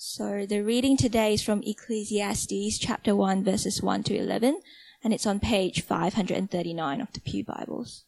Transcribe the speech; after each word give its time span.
So 0.00 0.46
the 0.46 0.60
reading 0.60 0.96
today 0.96 1.34
is 1.34 1.42
from 1.42 1.60
Ecclesiastes 1.66 2.78
chapter 2.78 3.16
1 3.16 3.42
verses 3.42 3.82
1 3.82 4.04
to 4.04 4.16
11 4.16 4.60
and 5.02 5.12
it's 5.12 5.26
on 5.26 5.40
page 5.40 5.82
539 5.82 7.00
of 7.00 7.12
the 7.12 7.20
Pew 7.20 7.42
Bibles. 7.42 8.04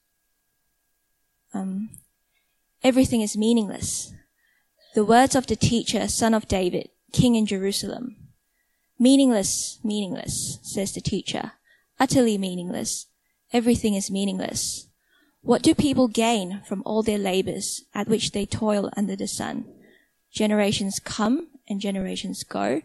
Um, 1.53 1.90
everything 2.84 3.22
is 3.22 3.37
meaningless. 3.37 4.12
The 4.95 5.04
words 5.04 5.34
of 5.34 5.48
the 5.48 5.56
teacher, 5.56 6.06
son 6.06 6.32
of 6.32 6.46
David, 6.46 6.90
king 7.12 7.35
in 7.35 7.45
Jerusalem. 7.45 8.15
Meaningless, 8.97 9.81
meaningless, 9.83 10.61
says 10.63 10.93
the 10.93 11.01
teacher. 11.01 11.54
Utterly 11.99 12.38
meaningless. 12.38 13.07
Everything 13.53 13.97
is 13.97 14.13
meaningless. 14.13 14.87
What 15.41 15.63
do 15.63 15.75
people 15.75 16.07
gain 16.07 16.62
from 16.69 16.84
all 16.87 17.02
their 17.02 17.19
labors 17.19 17.83
at 17.93 18.07
which 18.07 18.30
they 18.30 18.47
toil 18.47 18.91
under 18.97 19.16
the 19.16 19.27
sun? 19.27 19.65
Generations 20.30 21.01
come 21.01 21.48
and 21.70 21.80
generations 21.80 22.45
go, 22.45 22.82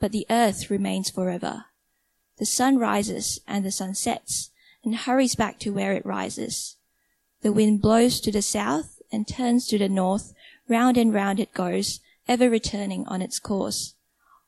but 0.00 0.12
the 0.12 0.26
earth 0.28 0.70
remains 0.70 1.08
forever. 1.08 1.66
The 2.38 2.46
sun 2.46 2.78
rises 2.78 3.40
and 3.46 3.64
the 3.64 3.70
sun 3.70 3.94
sets 3.94 4.50
and 4.84 4.96
hurries 4.96 5.34
back 5.34 5.58
to 5.60 5.72
where 5.72 5.92
it 5.92 6.04
rises. 6.04 6.76
The 7.42 7.52
wind 7.52 7.80
blows 7.80 8.20
to 8.20 8.32
the 8.32 8.42
south 8.42 9.00
and 9.12 9.26
turns 9.26 9.66
to 9.68 9.78
the 9.78 9.88
north, 9.88 10.34
round 10.68 10.96
and 10.96 11.14
round 11.14 11.38
it 11.38 11.54
goes, 11.54 12.00
ever 12.26 12.50
returning 12.50 13.06
on 13.06 13.22
its 13.22 13.38
course. 13.38 13.94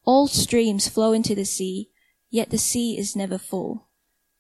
All 0.05 0.27
streams 0.27 0.88
flow 0.88 1.12
into 1.12 1.34
the 1.34 1.44
sea, 1.44 1.91
yet 2.30 2.50
the 2.50 2.58
sea 2.58 2.98
is 2.98 3.16
never 3.16 3.38
full. 3.38 3.86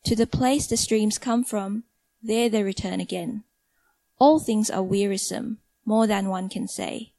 To 0.04 0.16
the 0.16 0.26
place 0.26 0.66
the 0.66 0.76
streams 0.76 1.18
come 1.18 1.44
from, 1.44 1.84
there 2.22 2.48
they 2.48 2.62
return 2.62 3.00
again. 3.00 3.44
All 4.18 4.40
things 4.40 4.70
are 4.70 4.82
wearisome, 4.82 5.58
more 5.84 6.06
than 6.06 6.28
one 6.28 6.48
can 6.48 6.66
say. 6.66 7.12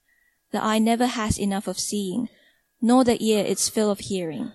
The 0.52 0.64
eye 0.64 0.80
never 0.80 1.08
has 1.08 1.38
enough 1.38 1.68
of 1.68 1.80
seeing, 1.80 2.30
nor 2.82 3.04
the 3.04 3.22
ear 3.24 3.44
its 3.46 3.70
fill 3.70 3.92
of 3.92 4.00
hearing. 4.00 4.52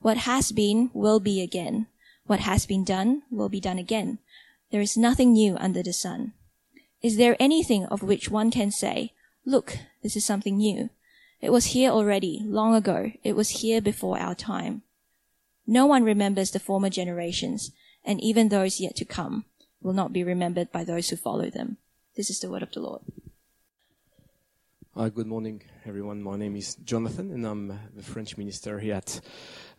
What 0.00 0.18
has 0.18 0.52
been 0.52 0.90
will 0.92 1.20
be 1.20 1.40
again. 1.40 1.86
What 2.26 2.40
has 2.40 2.66
been 2.66 2.84
done 2.84 3.22
will 3.30 3.48
be 3.48 3.60
done 3.60 3.78
again. 3.78 4.18
There 4.70 4.80
is 4.80 4.96
nothing 4.96 5.32
new 5.32 5.56
under 5.56 5.82
the 5.82 5.92
sun. 5.92 6.32
Is 7.02 7.16
there 7.16 7.36
anything 7.40 7.86
of 7.86 8.02
which 8.02 8.30
one 8.30 8.50
can 8.50 8.70
say, 8.70 9.12
look, 9.44 9.78
this 10.02 10.16
is 10.16 10.24
something 10.24 10.56
new? 10.56 10.90
It 11.40 11.50
was 11.50 11.66
here 11.66 11.90
already, 11.90 12.40
long 12.44 12.74
ago. 12.74 13.12
It 13.24 13.34
was 13.34 13.60
here 13.60 13.80
before 13.80 14.18
our 14.18 14.34
time. 14.34 14.82
No 15.66 15.86
one 15.86 16.04
remembers 16.04 16.50
the 16.50 16.60
former 16.60 16.90
generations, 16.90 17.72
and 18.04 18.20
even 18.20 18.48
those 18.48 18.80
yet 18.80 18.96
to 18.96 19.04
come 19.04 19.44
will 19.80 19.92
not 19.92 20.12
be 20.12 20.22
remembered 20.22 20.70
by 20.70 20.84
those 20.84 21.08
who 21.08 21.16
follow 21.16 21.50
them. 21.50 21.78
This 22.16 22.30
is 22.30 22.40
the 22.40 22.50
word 22.50 22.62
of 22.62 22.72
the 22.72 22.80
Lord. 22.80 23.02
Hi, 24.94 25.08
good 25.08 25.26
morning, 25.26 25.62
everyone. 25.86 26.22
My 26.22 26.36
name 26.36 26.54
is 26.54 26.74
Jonathan, 26.74 27.30
and 27.30 27.46
I'm 27.46 27.68
the 27.96 28.02
French 28.02 28.36
minister 28.36 28.78
here 28.78 28.96
at 28.96 29.22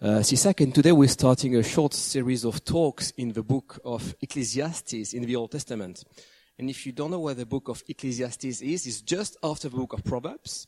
uh, 0.01 0.23
CSAC. 0.23 0.61
And 0.61 0.73
today 0.73 0.91
we're 0.91 1.07
starting 1.07 1.55
a 1.55 1.61
short 1.61 1.93
series 1.93 2.43
of 2.43 2.65
talks 2.65 3.11
in 3.11 3.31
the 3.33 3.43
book 3.43 3.79
of 3.85 4.15
Ecclesiastes 4.21 5.13
in 5.13 5.21
the 5.21 5.35
Old 5.35 5.51
Testament. 5.51 6.03
And 6.57 6.67
if 6.67 6.87
you 6.87 6.93
don't 6.93 7.11
know 7.11 7.19
where 7.19 7.35
the 7.35 7.45
book 7.45 7.67
of 7.67 7.83
Ecclesiastes 7.87 8.63
is, 8.63 8.87
it's 8.87 9.01
just 9.03 9.37
after 9.43 9.69
the 9.69 9.77
book 9.77 9.93
of 9.93 10.03
Proverbs, 10.03 10.65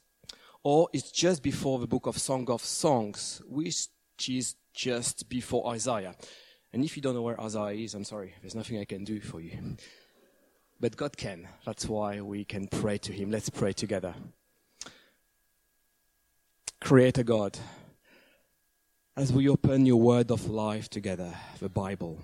or 0.61 0.89
it's 0.93 1.09
just 1.09 1.41
before 1.41 1.79
the 1.79 1.87
book 1.87 2.05
of 2.05 2.19
Song 2.19 2.47
of 2.51 2.61
Songs, 2.61 3.41
which 3.47 3.87
is 4.29 4.57
just 4.75 5.27
before 5.27 5.73
Isaiah. 5.73 6.13
And 6.71 6.83
if 6.83 6.95
you 6.95 7.01
don't 7.01 7.15
know 7.15 7.23
where 7.23 7.41
Isaiah 7.41 7.83
is, 7.83 7.95
I'm 7.95 8.03
sorry, 8.03 8.35
there's 8.41 8.53
nothing 8.53 8.77
I 8.77 8.85
can 8.85 9.05
do 9.05 9.19
for 9.21 9.41
you. 9.41 9.75
But 10.79 10.97
God 10.97 11.17
can. 11.17 11.47
That's 11.65 11.87
why 11.87 12.21
we 12.21 12.43
can 12.43 12.67
pray 12.67 12.97
to 12.99 13.13
Him. 13.13 13.31
Let's 13.31 13.49
pray 13.49 13.73
together. 13.73 14.13
Creator 16.81 17.23
God, 17.23 17.57
as 19.15 19.31
we 19.31 19.49
open 19.49 19.85
your 19.85 19.99
word 19.99 20.29
of 20.29 20.47
life 20.47 20.89
together, 20.89 21.33
the 21.59 21.69
Bible, 21.69 22.19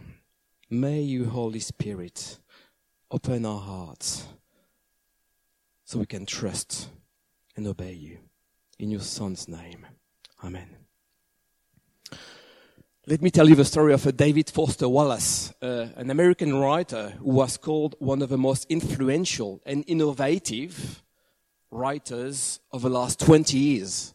may 0.69 1.01
you, 1.01 1.25
Holy 1.25 1.59
Spirit, 1.59 2.37
open 3.09 3.45
our 3.45 3.59
hearts 3.59 4.27
so 5.85 5.99
we 5.99 6.05
can 6.05 6.25
trust 6.25 6.89
and 7.55 7.65
obey 7.65 7.93
you. 7.93 8.17
In 8.77 8.91
your 8.91 9.01
Son's 9.01 9.47
name. 9.47 9.85
Amen. 10.43 10.67
Let 13.07 13.23
me 13.23 13.31
tell 13.31 13.49
you 13.49 13.55
the 13.55 13.65
story 13.65 13.93
of 13.93 14.15
David 14.15 14.51
Foster 14.51 14.87
Wallace, 14.87 15.51
uh, 15.59 15.87
an 15.95 16.11
American 16.11 16.53
writer 16.53 17.09
who 17.17 17.31
was 17.31 17.57
called 17.57 17.95
one 17.97 18.21
of 18.21 18.29
the 18.29 18.37
most 18.37 18.67
influential 18.69 19.59
and 19.65 19.83
innovative 19.87 21.01
writers 21.71 22.59
of 22.71 22.83
the 22.83 22.91
last 22.91 23.19
20 23.19 23.57
years, 23.57 24.13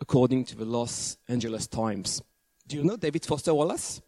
according 0.00 0.46
to 0.46 0.56
the 0.56 0.64
Los 0.64 1.18
Angeles 1.28 1.66
Times. 1.66 2.22
Do 2.66 2.78
you 2.78 2.84
know 2.84 2.96
David 2.96 3.26
Foster 3.26 3.52
Wallace? 3.52 4.00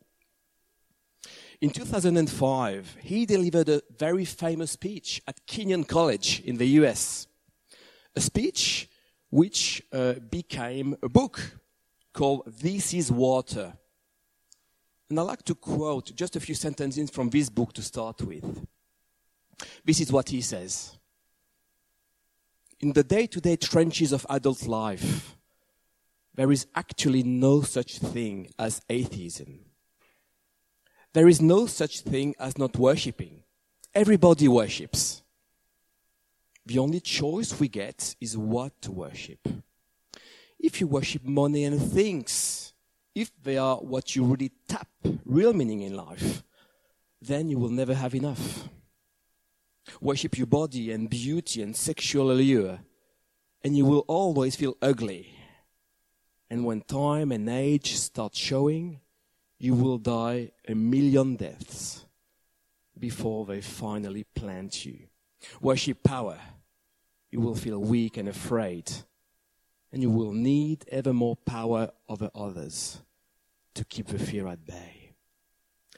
In 1.61 1.69
2005, 1.69 2.97
he 3.03 3.27
delivered 3.27 3.69
a 3.69 3.83
very 3.99 4.25
famous 4.25 4.71
speech 4.71 5.21
at 5.29 5.47
Kenyon 5.47 5.85
College 5.85 6.41
in 6.41 6.57
the 6.57 6.69
US. 6.81 7.27
A 8.17 8.23
speech 8.23 8.89
which 9.29 9.83
uh, 9.93 10.15
became 10.15 10.97
a 11.03 11.09
book 11.11 11.59
called 12.15 12.45
This 12.47 12.95
is 12.95 13.13
Water 13.13 13.75
and 15.09 15.21
I'd 15.21 15.23
like 15.23 15.43
to 15.45 15.55
quote 15.55 16.15
just 16.15 16.37
a 16.37 16.41
few 16.41 16.55
sentences 16.55 17.11
from 17.11 17.31
this 17.31 17.49
book 17.49 17.73
to 17.75 17.83
start 17.83 18.23
with. 18.23 18.67
This 19.85 20.01
is 20.01 20.13
what 20.13 20.29
he 20.29 20.41
says. 20.41 20.97
In 22.81 22.93
the 22.93 23.05
day 23.05 23.27
to 23.29 23.41
day 23.41 23.57
trenches 23.57 24.13
of 24.13 24.27
adult 24.29 24.67
life, 24.67 25.37
there 26.35 26.53
is 26.53 26.67
actually 26.75 27.23
no 27.23 27.63
such 27.63 27.99
thing 27.99 28.53
as 28.59 28.83
atheism. 28.91 29.61
There 31.15 31.29
is 31.29 31.41
no 31.41 31.67
such 31.67 32.03
thing 32.03 32.35
as 32.39 32.59
not 32.59 32.77
worshipping. 32.77 33.43
Everybody 33.95 34.49
worships. 34.49 35.23
The 36.67 36.79
only 36.79 37.01
choice 37.01 37.59
we 37.59 37.69
get 37.69 38.15
is 38.21 38.37
what 38.37 38.83
to 38.83 38.93
worship. 38.93 39.39
If 40.59 40.81
you 40.81 40.87
worship 40.87 41.25
money 41.25 41.65
and 41.65 41.81
things, 41.81 42.66
if 43.17 43.33
they 43.43 43.57
are 43.57 43.79
what 43.79 44.15
you 44.15 44.25
really 44.25 44.53
tap 44.69 44.89
real 45.25 45.55
meaning 45.55 45.81
in 45.81 45.97
life, 45.97 46.45
then 47.23 47.49
you 47.49 47.59
will 47.59 47.71
never 47.71 47.95
have 47.95 48.15
enough. 48.15 48.69
Worship 50.03 50.37
your 50.37 50.47
body 50.47 50.93
and 50.93 51.09
beauty 51.09 51.63
and 51.63 51.75
sexual 51.75 52.31
allure, 52.31 52.79
and 53.65 53.75
you 53.75 53.87
will 53.87 54.05
always 54.07 54.55
feel 54.55 54.77
ugly. 54.83 55.33
And 56.51 56.67
when 56.67 56.83
time 56.83 57.33
and 57.33 57.49
age 57.49 57.97
start 57.97 58.35
showing, 58.35 59.01
you 59.59 59.73
will 59.75 59.97
die 59.97 60.53
a 60.69 60.75
million 60.75 61.37
deaths 61.37 62.05
before 62.99 63.47
they 63.47 63.63
finally 63.63 64.25
plant 64.35 64.85
you. 64.85 65.09
Worship 65.63 66.03
power. 66.03 66.39
You 67.31 67.41
will 67.41 67.55
feel 67.55 67.79
weak 67.79 68.19
and 68.19 68.29
afraid, 68.29 68.93
and 69.91 70.03
you 70.03 70.11
will 70.11 70.33
need 70.33 70.85
ever 70.93 71.15
more 71.15 71.37
power 71.37 71.91
over 72.09 72.31
others 72.35 73.01
to 73.77 73.85
keep 73.85 74.09
the 74.09 74.19
fear 74.19 74.49
at 74.49 74.67
bay. 74.67 75.13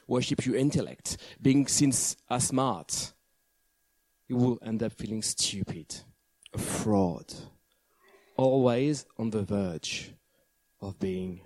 Worship 0.07 0.45
your 0.45 0.55
intellect, 0.55 1.17
being 1.41 1.67
seen 1.67 1.93
as 2.29 2.43
smart. 2.47 3.13
You 4.27 4.37
will 4.37 4.59
end 4.61 4.83
up 4.83 4.93
feeling 4.93 5.21
stupid, 5.21 5.95
a 6.53 6.57
fraud, 6.57 7.33
always 8.35 9.05
on 9.17 9.31
the 9.31 9.43
verge 9.43 10.13
of 10.81 10.99
being 10.99 11.41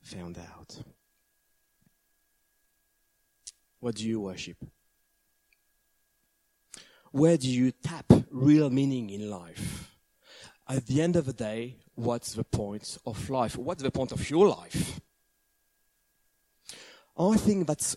found 0.00 0.38
out. 0.38 0.82
What 3.80 3.96
do 3.96 4.08
you 4.08 4.20
worship? 4.20 4.56
Where 7.10 7.36
do 7.36 7.48
you 7.48 7.72
tap 7.72 8.06
real 8.30 8.70
meaning 8.70 9.10
in 9.10 9.28
life? 9.28 9.90
At 10.68 10.86
the 10.86 11.02
end 11.02 11.16
of 11.16 11.26
the 11.26 11.32
day, 11.32 11.76
what's 11.94 12.32
the 12.32 12.44
point 12.44 12.96
of 13.04 13.28
life? 13.28 13.58
What's 13.58 13.82
the 13.82 13.90
point 13.90 14.12
of 14.12 14.30
your 14.30 14.48
life? 14.48 15.00
I 17.16 17.36
think 17.36 17.66
that's 17.66 17.94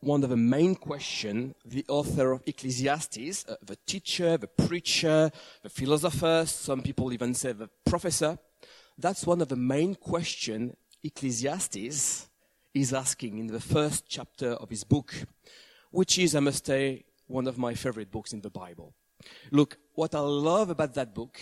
one 0.00 0.22
of 0.24 0.30
the 0.30 0.36
main 0.36 0.74
questions 0.74 1.54
the 1.64 1.84
author 1.88 2.32
of 2.32 2.42
Ecclesiastes, 2.46 3.46
uh, 3.48 3.56
the 3.62 3.76
teacher, 3.86 4.36
the 4.36 4.48
preacher, 4.48 5.30
the 5.62 5.70
philosopher, 5.70 6.44
some 6.46 6.82
people 6.82 7.12
even 7.12 7.34
say 7.34 7.52
the 7.52 7.70
professor, 7.84 8.38
that's 8.98 9.26
one 9.26 9.40
of 9.40 9.48
the 9.48 9.56
main 9.56 9.94
questions 9.94 10.74
Ecclesiastes 11.02 12.28
is 12.74 12.92
asking 12.92 13.38
in 13.38 13.46
the 13.46 13.60
first 13.60 14.04
chapter 14.08 14.50
of 14.52 14.68
his 14.68 14.84
book, 14.84 15.14
which 15.90 16.18
is, 16.18 16.34
I 16.34 16.40
must 16.40 16.66
say, 16.66 17.04
one 17.26 17.46
of 17.46 17.58
my 17.58 17.74
favorite 17.74 18.10
books 18.10 18.32
in 18.32 18.40
the 18.40 18.50
Bible. 18.50 18.94
Look, 19.50 19.78
what 19.94 20.14
I 20.14 20.20
love 20.20 20.70
about 20.70 20.94
that 20.94 21.14
book 21.14 21.40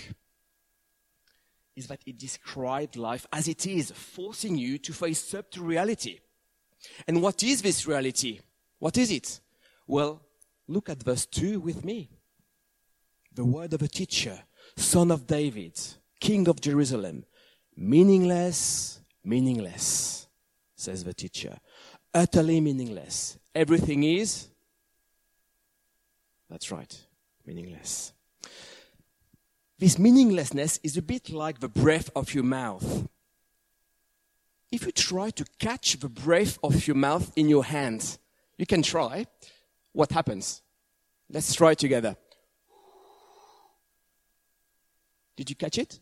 is 1.74 1.86
that 1.88 2.02
it 2.06 2.18
describes 2.18 2.96
life 2.96 3.26
as 3.32 3.48
it 3.48 3.66
is, 3.66 3.90
forcing 3.90 4.56
you 4.56 4.78
to 4.78 4.92
face 4.92 5.34
up 5.34 5.50
to 5.52 5.62
reality. 5.62 6.20
And 7.06 7.22
what 7.22 7.42
is 7.42 7.62
this 7.62 7.86
reality? 7.86 8.40
What 8.78 8.96
is 8.96 9.10
it? 9.10 9.40
Well, 9.86 10.22
look 10.68 10.88
at 10.88 11.02
verse 11.02 11.26
2 11.26 11.60
with 11.60 11.84
me. 11.84 12.10
The 13.34 13.44
word 13.44 13.72
of 13.72 13.82
a 13.82 13.88
teacher, 13.88 14.38
son 14.76 15.10
of 15.10 15.26
David, 15.26 15.78
king 16.20 16.48
of 16.48 16.60
Jerusalem, 16.60 17.24
Meaningless, 17.76 19.00
meaningless, 19.24 20.28
says 20.76 21.02
the 21.02 21.14
teacher. 21.14 21.58
Utterly 22.12 22.60
meaningless. 22.60 23.38
Everything 23.54 24.02
is, 24.04 24.48
that's 26.50 26.70
right, 26.70 27.06
meaningless. 27.46 28.12
This 29.78 29.98
meaninglessness 29.98 30.78
is 30.82 30.98
a 30.98 31.02
bit 31.02 31.30
like 31.30 31.60
the 31.60 31.68
breath 31.68 32.10
of 32.14 32.34
your 32.34 32.44
mouth. 32.44 33.08
If 34.70 34.86
you 34.86 34.92
try 34.92 35.30
to 35.30 35.44
catch 35.58 35.98
the 35.98 36.08
breath 36.08 36.58
of 36.62 36.86
your 36.86 36.96
mouth 36.96 37.32
in 37.36 37.48
your 37.48 37.64
hand, 37.64 38.18
you 38.56 38.66
can 38.66 38.82
try. 38.82 39.26
What 39.92 40.12
happens? 40.12 40.62
Let's 41.28 41.54
try 41.54 41.74
together. 41.74 42.16
Did 45.36 45.50
you 45.50 45.56
catch 45.56 45.78
it? 45.78 45.98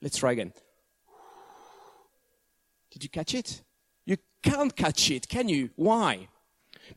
Let's 0.00 0.18
try 0.18 0.32
again. 0.32 0.52
Did 2.90 3.02
you 3.02 3.08
catch 3.08 3.34
it? 3.34 3.62
You 4.04 4.16
can't 4.42 4.74
catch 4.74 5.10
it, 5.10 5.28
can 5.28 5.48
you? 5.48 5.70
Why? 5.76 6.28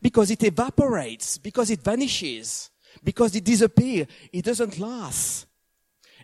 Because 0.00 0.30
it 0.30 0.42
evaporates, 0.42 1.38
because 1.38 1.70
it 1.70 1.80
vanishes, 1.82 2.70
because 3.02 3.34
it 3.34 3.44
disappears. 3.44 4.06
It 4.32 4.44
doesn't 4.44 4.78
last. 4.78 5.46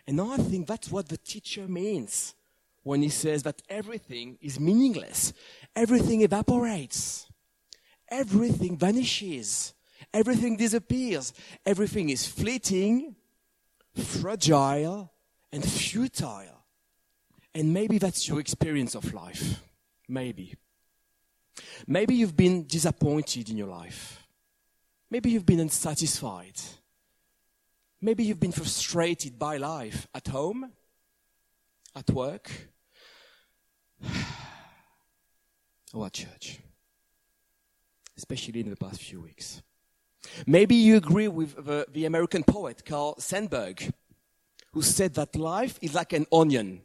And 0.07 0.19
I 0.21 0.37
think 0.37 0.67
that's 0.67 0.89
what 0.91 1.09
the 1.09 1.17
teacher 1.17 1.67
means 1.67 2.35
when 2.83 3.01
he 3.01 3.09
says 3.09 3.43
that 3.43 3.61
everything 3.69 4.37
is 4.41 4.59
meaningless. 4.59 5.33
Everything 5.75 6.21
evaporates. 6.21 7.27
Everything 8.09 8.77
vanishes. 8.77 9.73
Everything 10.13 10.57
disappears. 10.57 11.33
Everything 11.65 12.09
is 12.09 12.25
fleeting, 12.25 13.15
fragile, 13.95 15.11
and 15.51 15.63
futile. 15.63 16.65
And 17.53 17.73
maybe 17.73 17.97
that's 17.97 18.27
your 18.27 18.39
experience 18.39 18.95
of 18.95 19.13
life. 19.13 19.61
Maybe. 20.07 20.55
Maybe 21.87 22.15
you've 22.15 22.37
been 22.37 22.65
disappointed 22.65 23.49
in 23.49 23.57
your 23.57 23.67
life. 23.67 24.25
Maybe 25.11 25.31
you've 25.31 25.45
been 25.45 25.59
unsatisfied. 25.59 26.59
Maybe 28.01 28.23
you've 28.23 28.39
been 28.39 28.51
frustrated 28.51 29.37
by 29.37 29.57
life 29.57 30.07
at 30.13 30.27
home, 30.27 30.71
at 31.95 32.09
work, 32.11 32.51
or 34.03 34.09
oh, 35.93 36.05
at 36.05 36.13
church, 36.13 36.59
especially 38.17 38.61
in 38.61 38.69
the 38.69 38.75
past 38.75 39.01
few 39.01 39.21
weeks. 39.21 39.61
Maybe 40.45 40.75
you 40.75 40.97
agree 40.97 41.27
with 41.27 41.65
the, 41.65 41.85
the 41.91 42.05
American 42.05 42.43
poet 42.43 42.83
Carl 42.85 43.15
Sandburg, 43.19 43.91
who 44.73 44.81
said 44.81 45.15
that 45.15 45.35
life 45.35 45.79
is 45.81 45.93
like 45.93 46.13
an 46.13 46.25
onion. 46.31 46.81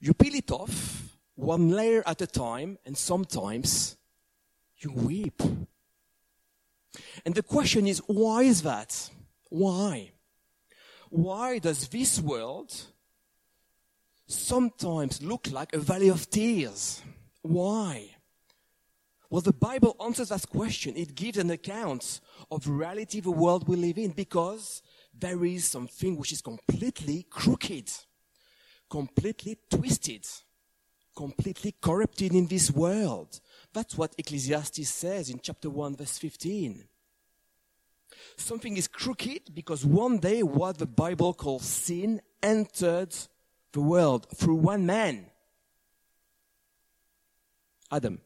You 0.00 0.14
peel 0.14 0.34
it 0.34 0.50
off 0.50 1.16
one 1.36 1.70
layer 1.70 2.02
at 2.06 2.22
a 2.22 2.26
time, 2.26 2.78
and 2.84 2.96
sometimes 2.96 3.96
you 4.78 4.92
weep. 4.92 5.42
And 7.24 7.34
the 7.34 7.42
question 7.42 7.86
is, 7.86 7.98
why 8.06 8.42
is 8.42 8.62
that? 8.62 9.10
Why? 9.48 10.12
Why 11.10 11.58
does 11.58 11.88
this 11.88 12.20
world 12.20 12.74
sometimes 14.26 15.22
look 15.22 15.50
like 15.50 15.74
a 15.74 15.78
valley 15.78 16.08
of 16.08 16.28
tears? 16.28 17.02
Why? 17.42 18.10
Well, 19.30 19.42
the 19.42 19.52
Bible 19.52 19.96
answers 20.04 20.28
that 20.28 20.48
question. 20.48 20.96
It 20.96 21.14
gives 21.14 21.38
an 21.38 21.50
account 21.50 22.20
of 22.50 22.68
reality 22.68 23.20
the 23.20 23.30
world 23.30 23.68
we 23.68 23.76
live 23.76 23.98
in 23.98 24.12
because 24.12 24.82
there 25.12 25.44
is 25.44 25.64
something 25.64 26.16
which 26.16 26.32
is 26.32 26.40
completely 26.40 27.26
crooked, 27.28 27.90
completely 28.88 29.58
twisted, 29.70 30.26
completely 31.16 31.74
corrupted 31.80 32.32
in 32.32 32.46
this 32.46 32.70
world. 32.70 33.40
That's 33.72 33.96
what 33.98 34.14
Ecclesiastes 34.16 34.88
says 34.88 35.30
in 35.30 35.40
chapter 35.42 35.70
1, 35.70 35.96
verse 35.96 36.18
15 36.18 36.84
something 38.36 38.76
is 38.76 38.88
crooked 38.88 39.54
because 39.54 39.84
one 39.84 40.18
day 40.18 40.42
what 40.42 40.78
the 40.78 40.86
Bible 40.86 41.34
calls 41.34 41.64
sin 41.64 42.20
entered 42.42 43.14
the 43.74 43.80
world 43.80 44.26
through 44.34 44.54
one 44.54 44.86
man. 44.86 45.26
Adam. 47.90 48.20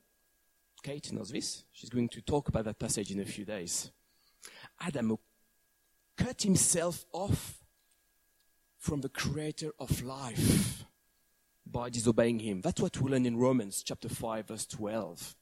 Kate 0.83 1.13
knows 1.13 1.31
this. 1.31 1.65
She's 1.73 1.91
going 1.91 2.09
to 2.11 2.21
talk 2.21 2.49
about 2.49 2.65
that 2.67 2.79
passage 2.79 3.11
in 3.11 3.19
a 3.19 3.25
few 3.25 3.45
days. 3.45 3.91
Adam 4.81 5.19
cut 6.17 6.43
himself 6.43 7.05
off 7.13 7.59
from 8.79 9.01
the 9.01 9.09
creator 9.09 9.73
of 9.81 10.03
life 10.05 10.85
by 11.67 11.91
disobeying 11.91 12.39
him. 12.39 12.61
That's 12.61 12.81
what 12.81 13.01
we 13.01 13.11
learn 13.11 13.27
in 13.27 13.37
Romans 13.37 13.83
chapter 13.83 14.09
5 14.09 14.49
verse 14.49 14.67
12. 14.67 15.35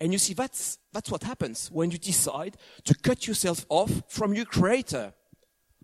And 0.00 0.12
you 0.12 0.18
see, 0.18 0.34
that's, 0.34 0.78
that's 0.92 1.10
what 1.10 1.24
happens 1.24 1.70
when 1.72 1.90
you 1.90 1.98
decide 1.98 2.56
to 2.84 2.94
cut 2.94 3.26
yourself 3.26 3.66
off 3.68 4.02
from 4.08 4.34
your 4.34 4.44
creator, 4.44 5.12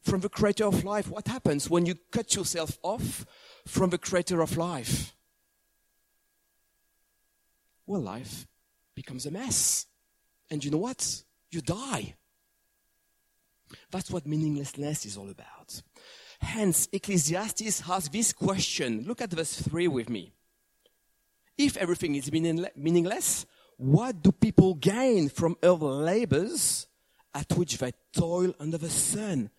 from 0.06 0.20
the 0.20 0.28
creator 0.28 0.64
of 0.64 0.84
life. 0.84 1.10
What 1.10 1.26
happens 1.26 1.68
when 1.68 1.84
you 1.84 1.96
cut 2.12 2.34
yourself 2.36 2.78
off 2.82 3.26
from 3.66 3.90
the 3.90 3.98
creator 3.98 4.40
of 4.40 4.56
life? 4.56 5.14
Well, 7.86 8.00
life 8.00 8.46
becomes 8.94 9.26
a 9.26 9.30
mess. 9.32 9.86
And 10.48 10.64
you 10.64 10.70
know 10.70 10.78
what? 10.78 11.24
You 11.50 11.60
die. 11.60 12.14
That's 13.90 14.10
what 14.12 14.26
meaninglessness 14.26 15.04
is 15.06 15.16
all 15.16 15.28
about. 15.28 15.82
Hence, 16.40 16.88
Ecclesiastes 16.92 17.80
has 17.80 18.08
this 18.08 18.32
question. 18.32 19.04
Look 19.06 19.20
at 19.20 19.30
verse 19.30 19.60
3 19.60 19.88
with 19.88 20.08
me. 20.08 20.32
If 21.58 21.76
everything 21.76 22.14
is 22.14 22.30
meaningless, 22.30 23.44
what 23.76 24.22
do 24.22 24.30
people 24.30 24.74
gain 24.74 25.28
from 25.30 25.56
other 25.62 25.86
labors 25.86 26.86
at 27.34 27.52
which 27.56 27.78
they 27.78 27.92
toil 28.12 28.54
under 28.60 28.78
the 28.78 28.90
sun? 28.90 29.50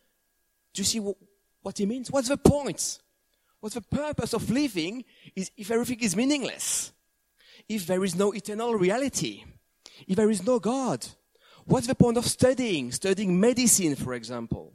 Do 0.78 0.82
you 0.82 0.86
see 0.86 1.00
what, 1.00 1.76
he 1.76 1.88
means? 1.88 2.12
What's 2.12 2.28
the 2.28 2.38
point? 2.38 3.00
What's 3.62 3.74
the 3.74 3.82
purpose 3.82 4.34
of 4.34 4.48
living 4.52 5.06
is 5.36 5.50
if 5.58 5.72
everything 5.72 6.02
is 6.02 6.16
meaningless? 6.16 6.92
If 7.68 7.88
there 7.88 8.04
is 8.04 8.14
no 8.14 8.32
eternal 8.32 8.76
reality? 8.76 9.44
If 10.08 10.16
there 10.16 10.30
is 10.30 10.46
no 10.46 10.60
God? 10.60 11.04
What's 11.66 11.88
the 11.88 11.96
point 11.96 12.18
of 12.18 12.28
studying? 12.28 12.92
Studying 12.92 13.40
medicine, 13.40 13.96
for 13.96 14.14
example? 14.14 14.72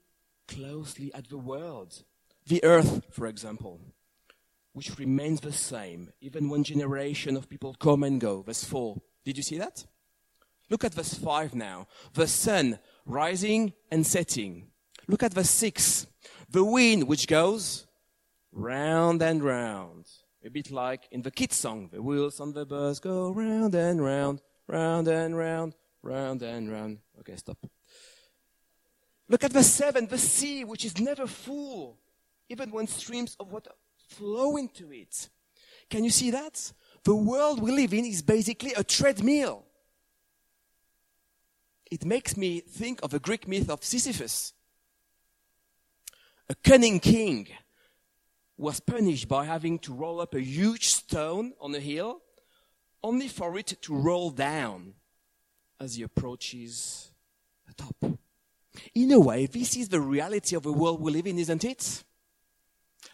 closely 0.47 1.13
at 1.13 1.29
the 1.29 1.37
world. 1.37 2.03
The 2.45 2.63
earth, 2.63 3.01
for 3.09 3.27
example, 3.27 3.81
which 4.77 4.99
remains 4.99 5.39
the 5.41 5.51
same, 5.51 6.11
even 6.21 6.49
when 6.49 6.63
generation 6.63 7.35
of 7.35 7.49
people 7.49 7.73
come 7.79 8.03
and 8.03 8.21
go. 8.21 8.43
Verse 8.43 8.63
4. 8.63 8.95
Did 9.25 9.35
you 9.35 9.41
see 9.41 9.57
that? 9.57 9.83
Look 10.69 10.83
at 10.83 10.93
verse 10.93 11.15
5 11.15 11.55
now. 11.55 11.87
The 12.13 12.27
sun 12.27 12.77
rising 13.03 13.73
and 13.89 14.05
setting. 14.05 14.67
Look 15.07 15.23
at 15.23 15.33
verse 15.33 15.49
6. 15.49 16.05
The 16.51 16.63
wind 16.63 17.07
which 17.07 17.27
goes 17.27 17.87
round 18.51 19.23
and 19.23 19.43
round. 19.43 20.05
A 20.45 20.51
bit 20.51 20.69
like 20.69 21.07
in 21.11 21.23
the 21.23 21.31
kids 21.31 21.55
song, 21.55 21.89
the 21.91 22.03
wheels 22.03 22.39
on 22.39 22.53
the 22.53 22.63
bus 22.63 22.99
go 22.99 23.31
round 23.31 23.73
and 23.73 23.99
round, 23.99 24.41
round 24.67 25.07
and 25.07 25.35
round, 25.35 25.73
round 26.03 26.43
and 26.43 26.71
round. 26.71 26.99
Okay, 27.21 27.35
stop. 27.35 27.57
Look 29.27 29.43
at 29.43 29.51
verse 29.51 29.71
7, 29.71 30.05
the 30.05 30.19
sea 30.19 30.63
which 30.63 30.85
is 30.85 30.99
never 30.99 31.25
full, 31.25 31.97
even 32.47 32.69
when 32.69 32.85
streams 32.85 33.35
of 33.39 33.51
water 33.51 33.71
flow 34.07 34.57
into 34.57 34.91
it. 34.91 35.29
Can 35.89 36.03
you 36.03 36.09
see 36.09 36.31
that? 36.31 36.73
The 37.03 37.15
world 37.15 37.61
we 37.61 37.71
live 37.71 37.93
in 37.93 38.05
is 38.05 38.21
basically 38.21 38.73
a 38.73 38.83
treadmill. 38.83 39.63
It 41.89 42.03
makes 42.03 42.35
me 42.35 42.59
think 42.59 42.99
of 43.01 43.11
the 43.11 43.19
Greek 43.19 43.47
myth 43.47 43.69
of 43.69 43.83
Sisyphus. 43.83 44.53
A 46.49 46.55
cunning 46.55 46.99
king 46.99 47.47
was 48.57 48.79
punished 48.79 49.27
by 49.27 49.45
having 49.45 49.79
to 49.79 49.93
roll 49.93 50.19
up 50.19 50.33
a 50.33 50.41
huge 50.41 50.87
stone 50.87 51.53
on 51.61 51.75
a 51.75 51.79
hill, 51.79 52.21
only 53.03 53.27
for 53.27 53.57
it 53.57 53.67
to 53.81 53.95
roll 53.95 54.31
down 54.31 54.93
as 55.79 55.95
he 55.95 56.03
approaches 56.03 57.11
the 57.67 57.73
top. 57.73 58.19
In 58.95 59.11
a 59.11 59.19
way, 59.19 59.45
this 59.45 59.75
is 59.77 59.89
the 59.89 60.01
reality 60.01 60.55
of 60.55 60.63
the 60.63 60.73
world 60.73 61.01
we 61.01 61.11
live 61.11 61.27
in, 61.27 61.37
isn't 61.37 61.63
it? 61.63 62.03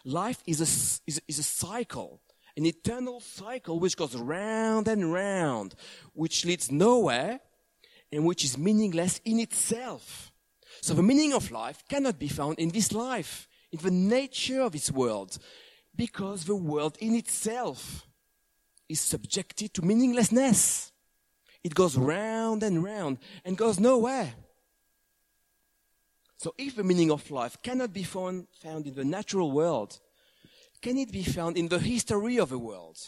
Life 0.04 0.42
is 0.46 0.60
a, 0.60 0.68
is, 1.08 1.22
is 1.26 1.38
a 1.38 1.42
cycle, 1.42 2.20
an 2.56 2.66
eternal 2.66 3.20
cycle 3.20 3.80
which 3.80 3.96
goes 3.96 4.14
round 4.14 4.86
and 4.86 5.12
round, 5.12 5.74
which 6.12 6.44
leads 6.44 6.70
nowhere 6.70 7.40
and 8.12 8.24
which 8.24 8.44
is 8.44 8.58
meaningless 8.58 9.20
in 9.24 9.40
itself. 9.40 10.30
So 10.82 10.94
the 10.94 11.02
meaning 11.02 11.32
of 11.32 11.50
life 11.50 11.82
cannot 11.88 12.18
be 12.18 12.28
found 12.28 12.58
in 12.58 12.68
this 12.68 12.92
life, 12.92 13.48
in 13.72 13.80
the 13.80 13.90
nature 13.90 14.60
of 14.60 14.72
this 14.72 14.90
world, 14.90 15.38
because 15.96 16.44
the 16.44 16.56
world 16.56 16.96
in 17.00 17.14
itself 17.14 18.06
is 18.88 19.00
subjected 19.00 19.72
to 19.74 19.82
meaninglessness. 19.82 20.92
It 21.62 21.74
goes 21.74 21.96
round 21.96 22.62
and 22.62 22.84
round 22.84 23.18
and 23.44 23.56
goes 23.56 23.80
nowhere. 23.80 24.34
So 26.36 26.54
if 26.58 26.76
the 26.76 26.84
meaning 26.84 27.10
of 27.10 27.30
life 27.30 27.56
cannot 27.62 27.92
be 27.92 28.02
found, 28.02 28.46
found 28.62 28.86
in 28.86 28.94
the 28.94 29.04
natural 29.04 29.50
world, 29.50 29.98
can 30.82 30.98
it 30.98 31.10
be 31.10 31.22
found 31.22 31.56
in 31.56 31.68
the 31.68 31.78
history 31.78 32.38
of 32.38 32.50
the 32.50 32.58
world? 32.58 32.98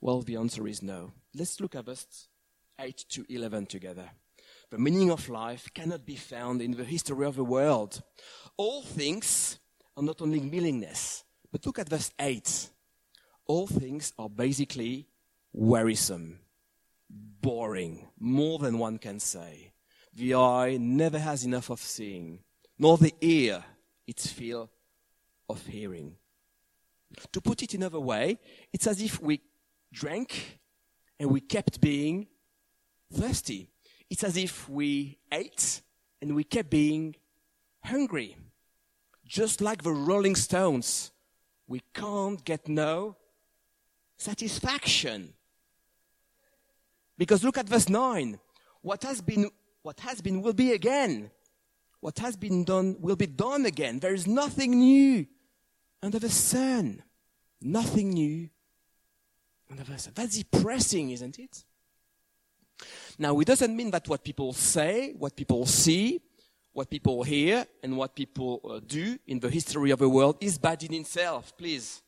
Well, 0.00 0.20
the 0.22 0.36
answer 0.36 0.66
is 0.68 0.82
no. 0.82 1.12
Let's 1.34 1.60
look 1.60 1.74
at 1.74 1.86
verse 1.86 2.28
8 2.78 3.04
to 3.10 3.24
11 3.28 3.66
together. 3.66 4.10
The 4.70 4.78
meaning 4.78 5.10
of 5.10 5.28
life 5.28 5.68
cannot 5.74 6.06
be 6.06 6.16
found 6.16 6.62
in 6.62 6.72
the 6.72 6.84
history 6.84 7.26
of 7.26 7.36
the 7.36 7.44
world. 7.44 8.02
All 8.56 8.82
things 8.82 9.58
are 9.96 10.02
not 10.02 10.22
only 10.22 10.40
meaningless, 10.40 11.24
but 11.50 11.66
look 11.66 11.78
at 11.78 11.88
verse 11.88 12.10
8. 12.18 12.68
All 13.46 13.66
things 13.66 14.12
are 14.18 14.30
basically 14.30 15.08
wearisome, 15.52 16.40
boring, 17.10 18.08
more 18.18 18.58
than 18.58 18.78
one 18.78 18.98
can 18.98 19.20
say. 19.20 19.71
The 20.14 20.34
eye 20.34 20.76
never 20.78 21.18
has 21.18 21.44
enough 21.44 21.70
of 21.70 21.80
seeing, 21.80 22.40
nor 22.78 22.98
the 22.98 23.14
ear 23.20 23.64
its 24.06 24.26
fill 24.30 24.70
of 25.48 25.66
hearing. 25.66 26.16
To 27.32 27.40
put 27.40 27.62
it 27.62 27.74
another 27.74 28.00
way, 28.00 28.38
it's 28.72 28.86
as 28.86 29.00
if 29.00 29.20
we 29.20 29.40
drank 29.92 30.58
and 31.18 31.30
we 31.30 31.40
kept 31.40 31.80
being 31.80 32.26
thirsty. 33.12 33.68
It's 34.10 34.24
as 34.24 34.36
if 34.36 34.68
we 34.68 35.18
ate 35.30 35.82
and 36.20 36.34
we 36.34 36.44
kept 36.44 36.70
being 36.70 37.16
hungry. 37.84 38.36
Just 39.26 39.60
like 39.60 39.82
the 39.82 39.92
Rolling 39.92 40.36
Stones, 40.36 41.10
we 41.66 41.80
can't 41.94 42.44
get 42.44 42.68
no 42.68 43.16
satisfaction. 44.18 45.34
Because 47.16 47.44
look 47.44 47.58
at 47.58 47.68
verse 47.68 47.88
9. 47.88 48.38
What 48.82 49.02
has 49.04 49.20
been, 49.20 49.50
what 49.82 50.00
has 50.00 50.20
been 50.20 50.42
will 50.42 50.52
be 50.52 50.72
again. 50.72 51.30
What 52.00 52.18
has 52.18 52.36
been 52.36 52.64
done 52.64 52.96
will 53.00 53.16
be 53.16 53.26
done 53.26 53.66
again. 53.66 54.00
There 54.00 54.14
is 54.14 54.26
nothing 54.26 54.78
new 54.78 55.26
under 56.02 56.18
the 56.18 56.30
sun. 56.30 57.02
Nothing 57.60 58.10
new 58.10 58.48
under 59.70 59.84
the 59.84 59.98
sun. 59.98 60.12
That's 60.14 60.38
depressing, 60.38 61.10
isn't 61.10 61.38
it? 61.38 61.64
Now, 63.18 63.38
it 63.38 63.46
doesn't 63.46 63.76
mean 63.76 63.90
that 63.92 64.08
what 64.08 64.24
people 64.24 64.52
say, 64.52 65.14
what 65.16 65.36
people 65.36 65.66
see, 65.66 66.20
what 66.72 66.90
people 66.90 67.22
hear, 67.22 67.66
and 67.82 67.96
what 67.96 68.16
people 68.16 68.60
uh, 68.68 68.80
do 68.84 69.18
in 69.26 69.38
the 69.38 69.50
history 69.50 69.90
of 69.90 69.98
the 69.98 70.08
world 70.08 70.38
is 70.40 70.58
bad 70.58 70.82
in 70.82 70.94
itself. 70.94 71.56
Please, 71.56 72.02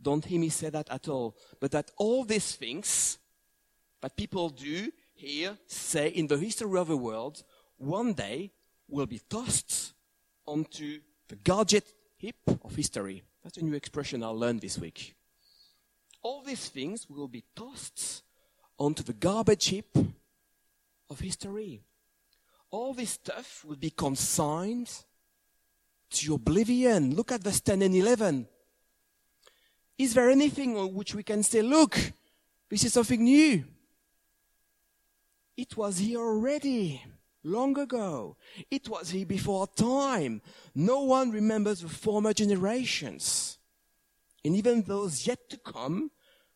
don't 0.00 0.24
hear 0.24 0.40
me 0.40 0.48
say 0.48 0.68
that 0.70 0.90
at 0.90 1.08
all. 1.08 1.36
But 1.60 1.70
that 1.70 1.90
all 1.96 2.24
these 2.24 2.56
things 2.56 3.18
that 4.02 4.16
people 4.16 4.50
do, 4.50 4.90
hear, 5.18 5.58
say 5.66 6.08
in 6.08 6.26
the 6.26 6.38
history 6.38 6.78
of 6.78 6.88
the 6.88 6.96
world, 6.96 7.42
one 7.76 8.12
day 8.12 8.52
will 8.88 9.06
be 9.06 9.20
tossed 9.28 9.92
onto 10.46 11.00
the 11.28 11.36
gadget 11.36 11.92
heap 12.16 12.36
of 12.46 12.74
history. 12.74 13.22
That's 13.42 13.58
a 13.58 13.64
new 13.64 13.74
expression 13.74 14.22
I 14.22 14.28
learned 14.28 14.60
this 14.60 14.78
week. 14.78 15.14
All 16.22 16.42
these 16.42 16.68
things 16.68 17.08
will 17.08 17.28
be 17.28 17.44
tossed 17.54 18.22
onto 18.78 19.02
the 19.02 19.12
garbage 19.12 19.66
heap 19.66 19.96
of 21.10 21.20
history. 21.20 21.80
All 22.70 22.92
this 22.92 23.10
stuff 23.10 23.64
will 23.64 23.76
be 23.76 23.90
consigned 23.90 24.90
to 26.10 26.34
oblivion. 26.34 27.14
Look 27.14 27.32
at 27.32 27.42
verse 27.42 27.60
10 27.60 27.82
and 27.82 27.94
11. 27.94 28.46
Is 29.98 30.14
there 30.14 30.30
anything 30.30 30.76
on 30.76 30.94
which 30.94 31.14
we 31.14 31.22
can 31.22 31.42
say, 31.42 31.62
look, 31.62 31.98
this 32.68 32.84
is 32.84 32.92
something 32.92 33.22
new? 33.22 33.64
It 35.58 35.76
was 35.76 35.98
here 35.98 36.20
already, 36.20 37.02
long 37.42 37.76
ago. 37.80 38.36
It 38.70 38.88
was 38.88 39.10
here 39.10 39.26
before 39.26 39.66
time. 39.66 40.40
No 40.72 41.00
one 41.00 41.32
remembers 41.32 41.80
the 41.80 41.88
former 41.88 42.32
generations. 42.32 43.58
And 44.44 44.54
even 44.54 44.82
those 44.82 45.26
yet 45.26 45.50
to 45.50 45.56
come 45.56 46.12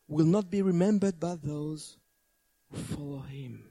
will 0.07 0.25
not 0.25 0.53
be 0.53 0.63
remembered 0.63 1.19
by 1.19 1.35
those 1.35 1.97
who 2.71 2.77
follow 2.79 3.23
him. 3.23 3.65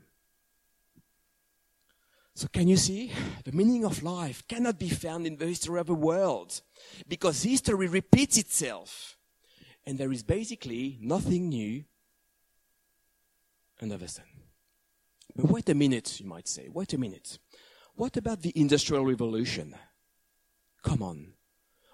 So 2.36 2.50
can 2.50 2.68
you 2.68 2.76
see? 2.76 3.14
The 3.46 3.54
meaning 3.54 3.86
of 3.86 4.04
life 4.04 4.46
cannot 4.50 4.80
be 4.80 4.90
found 4.90 5.26
in 5.26 5.38
the 5.38 5.46
history 5.46 5.80
of 5.80 5.88
the 5.88 5.94
world 5.94 6.62
because 7.08 7.42
history 7.42 7.88
repeats 7.88 8.38
itself. 8.38 9.16
And 9.86 9.98
there 9.98 10.12
is 10.12 10.24
basically 10.24 10.98
nothing 11.00 11.48
new 11.48 11.86
under 13.82 13.96
the 13.96 14.10
sun. 14.10 14.26
Wait 15.36 15.70
a 15.70 15.76
minute, 15.76 16.20
you 16.20 16.28
might 16.28 16.48
say. 16.48 16.68
Wait 16.70 16.94
a 16.94 16.98
minute. 16.98 17.40
What 17.96 18.18
about 18.18 18.42
the 18.42 18.52
Industrial 18.56 19.06
Revolution? 19.06 19.76
Come 20.84 21.02
on. 21.04 21.34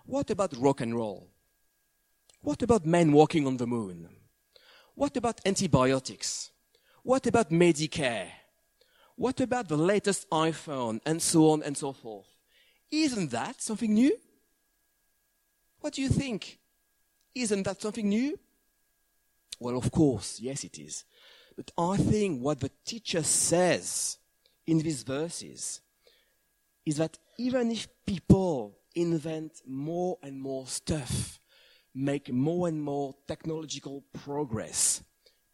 What 0.05 0.29
about 0.29 0.55
rock 0.57 0.81
and 0.81 0.95
roll? 0.95 1.29
What 2.41 2.61
about 2.61 2.85
men 2.85 3.11
walking 3.11 3.45
on 3.45 3.57
the 3.57 3.67
moon? 3.67 4.07
What 4.95 5.17
about 5.17 5.41
antibiotics? 5.45 6.51
What 7.03 7.27
about 7.27 7.49
Medicare? 7.51 8.29
What 9.15 9.41
about 9.41 9.67
the 9.67 9.77
latest 9.77 10.29
iPhone 10.29 10.99
and 11.05 11.21
so 11.21 11.49
on 11.51 11.63
and 11.63 11.75
so 11.75 11.91
forth? 11.91 12.27
Isn't 12.91 13.31
that 13.31 13.61
something 13.61 13.93
new? 13.93 14.17
What 15.79 15.93
do 15.93 16.01
you 16.01 16.09
think? 16.09 16.59
Isn't 17.35 17.63
that 17.63 17.81
something 17.81 18.07
new? 18.07 18.39
Well, 19.59 19.77
of 19.77 19.91
course, 19.91 20.39
yes, 20.39 20.63
it 20.63 20.77
is. 20.79 21.03
But 21.57 21.71
I 21.77 21.97
think 21.97 22.41
what 22.41 22.59
the 22.59 22.71
teacher 22.85 23.23
says 23.23 24.19
in 24.65 24.77
these 24.77 25.03
verses 25.03 25.81
is 26.85 26.97
that 26.97 27.17
even 27.37 27.71
if 27.71 27.87
people 28.05 28.77
invent 28.95 29.61
more 29.65 30.17
and 30.21 30.39
more 30.39 30.67
stuff, 30.67 31.39
make 31.93 32.31
more 32.31 32.67
and 32.67 32.81
more 32.81 33.15
technological 33.27 34.03
progress, 34.13 35.03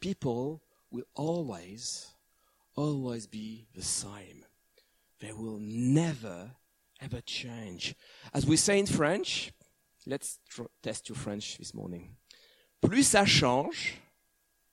people 0.01 0.62
will 0.91 1.05
always, 1.15 2.07
always 2.75 3.25
be 3.25 3.65
the 3.74 3.81
same. 3.81 4.45
They 5.22 5.31
will 5.31 5.60
never, 5.60 6.51
ever 7.01 7.22
change. 7.22 7.95
As 8.33 8.45
we 8.45 8.57
say 8.57 8.77
in 8.77 8.86
French, 8.86 9.53
let's 10.05 10.39
tr- 10.50 10.63
test 10.81 11.07
your 11.07 11.15
French 11.15 11.57
this 11.57 11.74
morning. 11.74 12.17
plus 12.81 13.03
ça 13.03 13.25
change, 13.25 14.01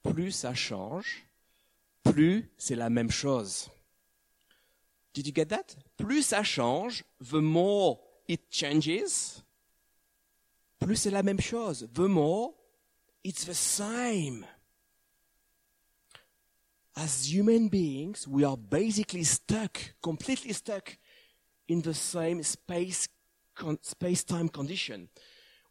plus 0.02 0.32
ça 0.32 0.54
change, 0.54 1.24
plus 2.04 2.50
c'est 2.56 2.76
la 2.76 2.90
même 2.90 3.10
chose. 3.10 3.70
Did 5.12 5.26
you 5.26 5.32
get 5.34 5.46
that? 5.46 5.76
Plus 5.96 6.22
ça 6.22 6.42
change, 6.42 7.04
the 7.20 7.40
more 7.40 8.00
it 8.28 8.42
changes, 8.50 9.42
plus 10.78 10.96
c'est 10.96 11.10
la 11.10 11.22
même 11.22 11.40
chose. 11.40 11.88
The 11.92 12.08
more 12.08 12.54
it's 13.24 13.44
the 13.44 13.54
same. 13.54 14.46
As 16.96 17.32
human 17.32 17.68
beings, 17.68 18.26
we 18.26 18.44
are 18.44 18.56
basically 18.56 19.24
stuck, 19.24 19.94
completely 20.02 20.52
stuck 20.52 20.98
in 21.68 21.80
the 21.82 21.94
same 21.94 22.42
space, 22.42 23.08
con- 23.54 23.78
space-time 23.82 24.48
condition, 24.48 25.08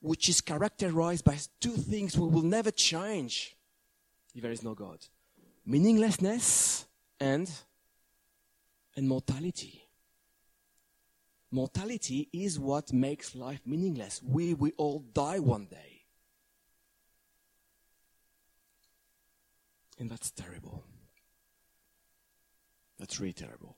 which 0.01 0.29
is 0.29 0.41
characterized 0.41 1.25
by 1.25 1.37
two 1.59 1.75
things 1.75 2.17
we 2.17 2.27
will 2.27 2.43
never 2.43 2.71
change 2.71 3.57
if 4.39 4.43
there 4.43 4.51
is 4.53 4.63
no 4.63 4.73
God. 4.73 4.99
Meaninglessness 5.65 6.85
and, 7.19 7.51
and 8.95 9.07
mortality. 9.07 9.83
Mortality 11.51 12.29
is 12.31 12.57
what 12.57 12.93
makes 12.93 13.35
life 13.35 13.59
meaningless. 13.65 14.21
We, 14.23 14.53
we 14.53 14.71
all 14.77 14.99
die 15.13 15.39
one 15.39 15.65
day. 15.65 16.03
And 19.99 20.09
that's 20.09 20.31
terrible. 20.31 20.85
That's 22.97 23.19
really 23.19 23.33
terrible. 23.33 23.75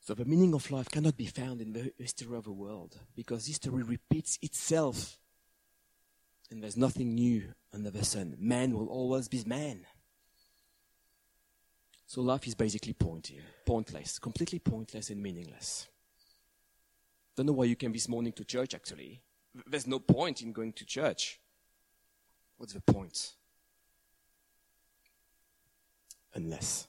So 0.00 0.12
the 0.12 0.26
meaning 0.26 0.54
of 0.54 0.70
life 0.70 0.90
cannot 0.90 1.16
be 1.16 1.26
found 1.26 1.62
in 1.62 1.72
the 1.72 1.92
history 1.98 2.36
of 2.36 2.44
the 2.44 2.52
world 2.52 2.98
because 3.14 3.46
history 3.46 3.82
repeats 3.82 4.38
itself. 4.42 5.18
And 6.50 6.62
there's 6.62 6.76
nothing 6.76 7.14
new 7.14 7.54
under 7.74 7.90
the 7.90 8.04
sun. 8.04 8.36
Man 8.38 8.76
will 8.76 8.88
always 8.88 9.28
be 9.28 9.42
man. 9.44 9.84
So 12.06 12.20
life 12.20 12.46
is 12.46 12.54
basically 12.54 12.92
pointless, 12.92 14.18
completely 14.20 14.60
pointless 14.60 15.10
and 15.10 15.20
meaningless. 15.20 15.88
Don't 17.36 17.46
know 17.46 17.52
why 17.52 17.64
you 17.64 17.74
came 17.74 17.92
this 17.92 18.08
morning 18.08 18.32
to 18.34 18.44
church 18.44 18.74
actually. 18.74 19.22
There's 19.66 19.86
no 19.86 19.98
point 19.98 20.40
in 20.40 20.52
going 20.52 20.72
to 20.74 20.86
church. 20.86 21.40
What's 22.56 22.72
the 22.72 22.80
point? 22.80 23.32
Unless. 26.32 26.86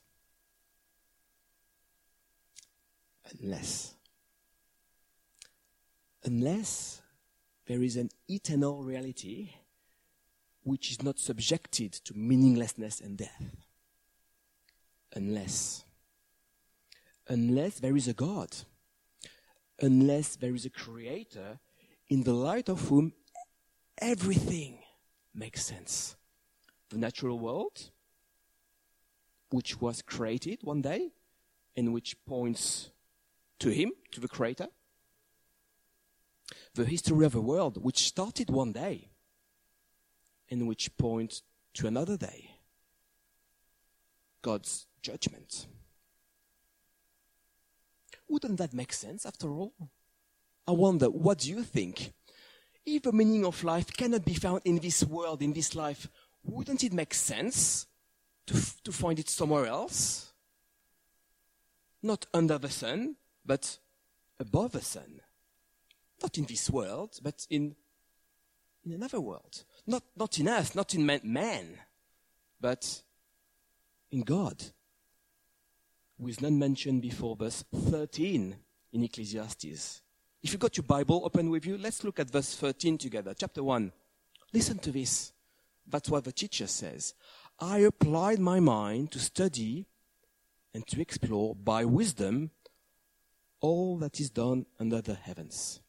Unless. 3.39 3.95
Unless 6.23 7.01
there 7.67 7.83
is 7.83 7.97
an 7.97 8.09
eternal 8.29 8.83
reality 8.83 9.51
which 10.63 10.91
is 10.91 11.03
not 11.03 11.19
subjected 11.19 11.93
to 11.93 12.17
meaninglessness 12.17 12.99
and 12.99 13.17
death. 13.17 13.55
Unless. 15.13 15.85
Unless 17.27 17.79
there 17.79 17.95
is 17.95 18.07
a 18.07 18.13
God. 18.13 18.55
Unless 19.81 20.37
there 20.37 20.55
is 20.55 20.65
a 20.65 20.69
creator 20.69 21.59
in 22.09 22.23
the 22.23 22.33
light 22.33 22.69
of 22.69 22.87
whom 22.87 23.13
everything 23.97 24.79
makes 25.33 25.63
sense. 25.63 26.15
The 26.89 26.97
natural 26.97 27.37
world, 27.37 27.91
which 29.49 29.79
was 29.79 30.01
created 30.01 30.59
one 30.63 30.81
day 30.81 31.11
and 31.75 31.93
which 31.93 32.15
points 32.25 32.91
to 33.59 33.69
Him, 33.69 33.91
to 34.11 34.19
the 34.19 34.27
Creator. 34.27 34.67
The 36.73 36.85
history 36.85 37.25
of 37.25 37.33
the 37.33 37.41
world, 37.41 37.83
which 37.83 38.07
started 38.07 38.49
one 38.49 38.71
day 38.71 39.09
and 40.49 40.67
which 40.67 40.95
points 40.97 41.43
to 41.75 41.87
another 41.87 42.17
day. 42.17 42.51
God's 44.41 44.87
judgment. 45.01 45.67
Wouldn't 48.27 48.57
that 48.57 48.73
make 48.73 48.93
sense 48.93 49.25
after 49.25 49.49
all? 49.49 49.73
I 50.67 50.71
wonder, 50.71 51.07
what 51.09 51.39
do 51.39 51.49
you 51.49 51.63
think? 51.63 52.13
If 52.85 53.03
the 53.03 53.11
meaning 53.11 53.45
of 53.45 53.63
life 53.63 53.91
cannot 53.91 54.25
be 54.25 54.33
found 54.33 54.61
in 54.65 54.79
this 54.79 55.03
world, 55.03 55.41
in 55.41 55.53
this 55.53 55.75
life, 55.75 56.07
wouldn't 56.43 56.83
it 56.83 56.93
make 56.93 57.13
sense 57.13 57.85
to, 58.47 58.55
f- 58.55 58.81
to 58.83 58.91
find 58.91 59.19
it 59.19 59.29
somewhere 59.29 59.65
else? 59.65 60.33
Not 62.01 62.25
under 62.33 62.57
the 62.57 62.69
sun, 62.69 63.15
but 63.45 63.77
above 64.39 64.71
the 64.73 64.81
sun. 64.81 65.21
Not 66.21 66.37
in 66.37 66.45
this 66.45 66.69
world, 66.69 67.19
but 67.21 67.45
in, 67.49 67.75
in 68.85 68.93
another 68.93 69.21
world. 69.21 69.63
Not, 69.85 70.03
not 70.15 70.39
in 70.39 70.47
us, 70.47 70.75
not 70.75 70.93
in 70.93 71.05
man, 71.05 71.21
man, 71.23 71.77
but 72.59 73.01
in 74.11 74.21
God, 74.21 74.63
who 76.19 76.27
is 76.27 76.41
not 76.41 76.53
mentioned 76.53 77.01
before 77.01 77.35
verse 77.35 77.63
13 77.73 78.55
in 78.93 79.03
Ecclesiastes. 79.03 80.01
If 80.41 80.53
you 80.53 80.57
got 80.57 80.77
your 80.77 80.85
Bible 80.85 81.21
open 81.25 81.49
with 81.49 81.65
you, 81.65 81.77
let's 81.77 82.03
look 82.03 82.19
at 82.19 82.29
verse 82.29 82.55
13 82.55 82.97
together, 82.97 83.33
chapter 83.37 83.63
1. 83.63 83.91
Listen 84.53 84.79
to 84.79 84.91
this. 84.91 85.33
That's 85.85 86.09
what 86.09 86.23
the 86.23 86.31
teacher 86.31 86.67
says. 86.67 87.13
I 87.59 87.79
applied 87.79 88.39
my 88.39 88.59
mind 88.59 89.11
to 89.11 89.19
study 89.19 89.87
and 90.73 90.85
to 90.87 91.01
explore 91.01 91.55
by 91.55 91.85
wisdom 91.85 92.51
all 93.59 93.97
that 93.97 94.19
is 94.19 94.29
done 94.29 94.65
under 94.79 95.01
the 95.01 95.15
heavens. 95.15 95.79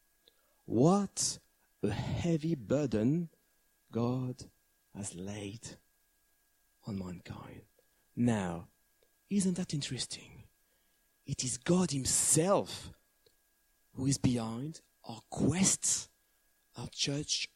What 0.69 1.39
a 1.81 1.89
heavy 1.89 2.53
burden 2.53 3.29
God 3.91 4.35
has 4.95 5.15
laid 5.15 5.61
on 6.85 6.99
mankind. 6.99 7.63
Now, 8.15 8.67
isn't 9.31 9.57
that 9.57 9.73
interesting? 9.73 10.43
It 11.25 11.43
is 11.43 11.57
God 11.57 11.89
Himself 11.89 12.91
who 13.95 14.05
is 14.05 14.19
behind 14.19 14.81
our 15.05 15.21
quest, 15.31 16.07
our 16.77 16.87
church, 16.91 17.49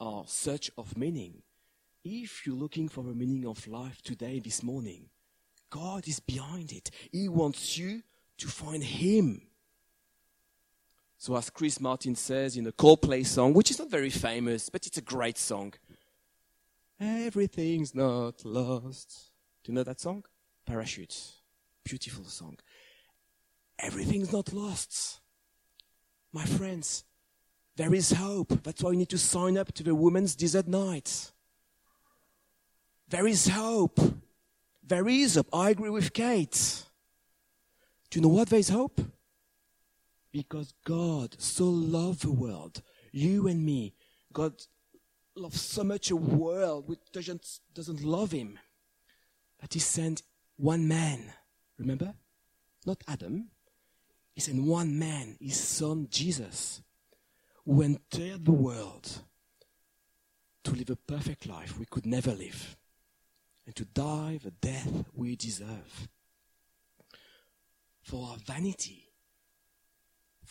our 0.00 0.24
search 0.26 0.70
of 0.78 0.96
meaning. 0.96 1.42
If 2.02 2.46
you're 2.46 2.56
looking 2.56 2.88
for 2.88 3.02
a 3.10 3.14
meaning 3.14 3.46
of 3.46 3.68
life 3.68 4.00
today, 4.00 4.38
this 4.38 4.62
morning, 4.62 5.10
God 5.68 6.08
is 6.08 6.18
behind 6.18 6.72
it. 6.72 6.90
He 7.12 7.28
wants 7.28 7.76
you 7.76 8.02
to 8.38 8.48
find 8.48 8.82
Him. 8.82 9.42
So, 11.22 11.36
as 11.36 11.50
Chris 11.50 11.80
Martin 11.80 12.16
says 12.16 12.56
in 12.56 12.66
a 12.66 12.72
Coldplay 12.72 13.24
song, 13.24 13.54
which 13.54 13.70
is 13.70 13.78
not 13.78 13.88
very 13.88 14.10
famous, 14.10 14.68
but 14.68 14.88
it's 14.88 14.98
a 14.98 15.02
great 15.02 15.38
song, 15.38 15.72
everything's 16.98 17.94
not 17.94 18.44
lost. 18.44 19.30
Do 19.62 19.70
you 19.70 19.76
know 19.76 19.84
that 19.84 20.00
song? 20.00 20.24
Parachutes. 20.66 21.34
Beautiful 21.84 22.24
song. 22.24 22.58
Everything's 23.78 24.32
not 24.32 24.52
lost. 24.52 25.20
My 26.32 26.44
friends, 26.44 27.04
there 27.76 27.94
is 27.94 28.10
hope. 28.10 28.64
That's 28.64 28.82
why 28.82 28.90
you 28.90 28.96
need 28.96 29.10
to 29.10 29.18
sign 29.18 29.56
up 29.56 29.72
to 29.74 29.84
the 29.84 29.94
Women's 29.94 30.34
Desert 30.34 30.66
Night. 30.66 31.30
There 33.10 33.28
is 33.28 33.46
hope. 33.46 34.00
There 34.82 35.06
is 35.08 35.36
hope. 35.36 35.50
I 35.52 35.70
agree 35.70 35.90
with 35.90 36.14
Kate. 36.14 36.82
Do 38.10 38.18
you 38.18 38.22
know 38.22 38.34
what 38.34 38.48
there 38.48 38.58
is 38.58 38.70
hope? 38.70 39.00
Because 40.32 40.72
God 40.84 41.36
so 41.38 41.66
loved 41.66 42.22
the 42.22 42.32
world, 42.32 42.82
you 43.12 43.48
and 43.48 43.64
me. 43.64 43.94
God 44.32 44.54
loves 45.36 45.60
so 45.60 45.84
much 45.84 46.10
a 46.10 46.16
world 46.16 46.88
which 46.88 47.00
doesn't, 47.12 47.60
doesn't 47.74 48.02
love 48.02 48.32
him 48.32 48.58
that 49.60 49.74
he 49.74 49.80
sent 49.80 50.22
one 50.56 50.88
man. 50.88 51.32
Remember? 51.78 52.14
Not 52.86 53.02
Adam. 53.06 53.48
He 54.34 54.40
sent 54.40 54.62
one 54.62 54.98
man, 54.98 55.36
his 55.40 55.60
son 55.60 56.08
Jesus, 56.10 56.80
who 57.64 57.82
entered 57.82 58.44
the 58.44 58.52
world 58.52 59.22
to 60.64 60.72
live 60.72 60.90
a 60.90 60.96
perfect 60.96 61.46
life 61.46 61.78
we 61.78 61.84
could 61.86 62.06
never 62.06 62.32
live 62.32 62.76
and 63.66 63.76
to 63.76 63.84
die 63.84 64.38
the 64.42 64.50
death 64.50 65.04
we 65.14 65.36
deserve. 65.36 66.08
For 68.02 68.28
our 68.28 68.36
vanity, 68.36 69.01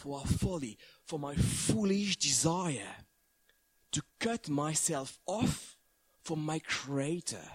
for 0.01 0.17
our 0.17 0.25
folly, 0.25 0.77
for 1.05 1.19
my 1.19 1.35
foolish 1.35 2.17
desire 2.17 2.95
to 3.91 4.01
cut 4.19 4.49
myself 4.49 5.19
off 5.27 5.77
from 6.23 6.43
my 6.43 6.59
Creator, 6.59 7.47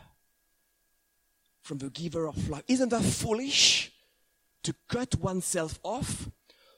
from 1.62 1.78
the 1.78 1.90
giver 1.90 2.28
of 2.28 2.48
life. 2.48 2.62
Isn't 2.68 2.90
that 2.90 3.02
foolish? 3.02 3.92
To 4.62 4.74
cut 4.88 5.16
oneself 5.16 5.78
off 5.82 6.28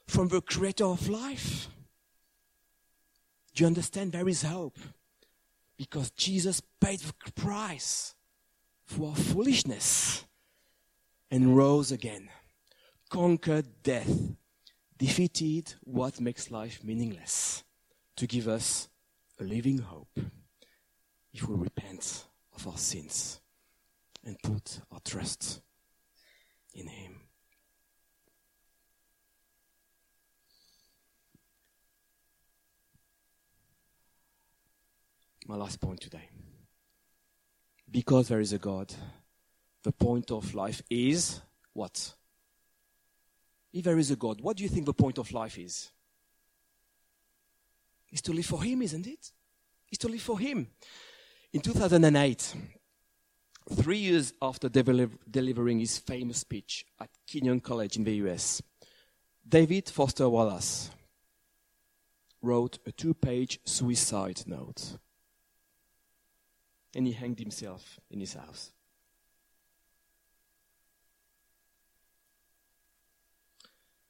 from 0.07 0.27
the 0.29 0.41
Creator 0.41 0.85
of 0.85 1.07
life? 1.07 1.67
Do 3.53 3.63
you 3.63 3.67
understand? 3.67 4.11
There 4.11 4.29
is 4.29 4.43
hope. 4.43 4.77
Because 5.77 6.09
Jesus 6.11 6.61
paid 6.81 6.99
the 6.99 7.31
price 7.31 8.15
for 8.85 9.09
our 9.09 9.15
foolishness 9.15 10.25
and 11.31 11.55
rose 11.55 11.91
again, 11.91 12.29
conquered 13.09 13.83
death, 13.83 14.09
defeated 14.99 15.73
what 15.81 16.19
makes 16.19 16.51
life 16.51 16.83
meaningless 16.83 17.63
to 18.17 18.27
give 18.27 18.49
us 18.49 18.89
a 19.39 19.43
living 19.43 19.77
hope 19.77 20.19
if 21.33 21.47
we 21.47 21.55
repent 21.55 22.25
of 22.53 22.67
our 22.67 22.77
sins 22.77 23.39
and 24.25 24.37
put 24.43 24.81
our 24.91 24.99
trust 25.05 25.61
in 26.75 26.87
Him. 26.87 27.21
My 35.47 35.55
last 35.55 35.79
point 35.79 36.01
today. 36.01 36.29
Because 37.89 38.27
there 38.27 38.41
is 38.41 38.51
a 38.53 38.59
God, 38.59 38.93
the 39.83 39.93
point 39.93 40.29
of 40.29 40.53
life 40.53 40.83
is 40.89 41.41
what? 41.73 42.13
If 43.71 43.83
there 43.83 43.99
is 43.99 44.11
a 44.11 44.15
God, 44.15 44.41
what 44.41 44.57
do 44.57 44.63
you 44.63 44.69
think 44.69 44.85
the 44.85 44.93
point 44.93 45.17
of 45.17 45.31
life 45.31 45.57
is? 45.57 45.91
It's 48.11 48.21
to 48.23 48.33
live 48.33 48.45
for 48.45 48.63
Him, 48.63 48.81
isn't 48.81 49.05
it? 49.05 49.31
It's 49.89 49.99
to 49.99 50.07
live 50.07 50.21
for 50.21 50.39
Him. 50.39 50.67
In 51.53 51.61
2008, 51.61 52.55
three 53.73 53.97
years 53.97 54.33
after 54.41 54.69
delivering 54.69 55.79
his 55.79 55.97
famous 55.97 56.39
speech 56.39 56.85
at 56.99 57.09
Kenyon 57.27 57.59
College 57.59 57.97
in 57.97 58.03
the 58.03 58.13
US, 58.15 58.61
David 59.47 59.89
Foster 59.89 60.29
Wallace 60.29 60.91
wrote 62.41 62.79
a 62.85 62.91
two 62.91 63.13
page 63.13 63.59
suicide 63.65 64.43
note. 64.45 64.97
And 66.95 67.05
he 67.05 67.13
hanged 67.13 67.39
himself 67.39 67.99
in 68.09 68.19
his 68.19 68.33
house. 68.33 68.71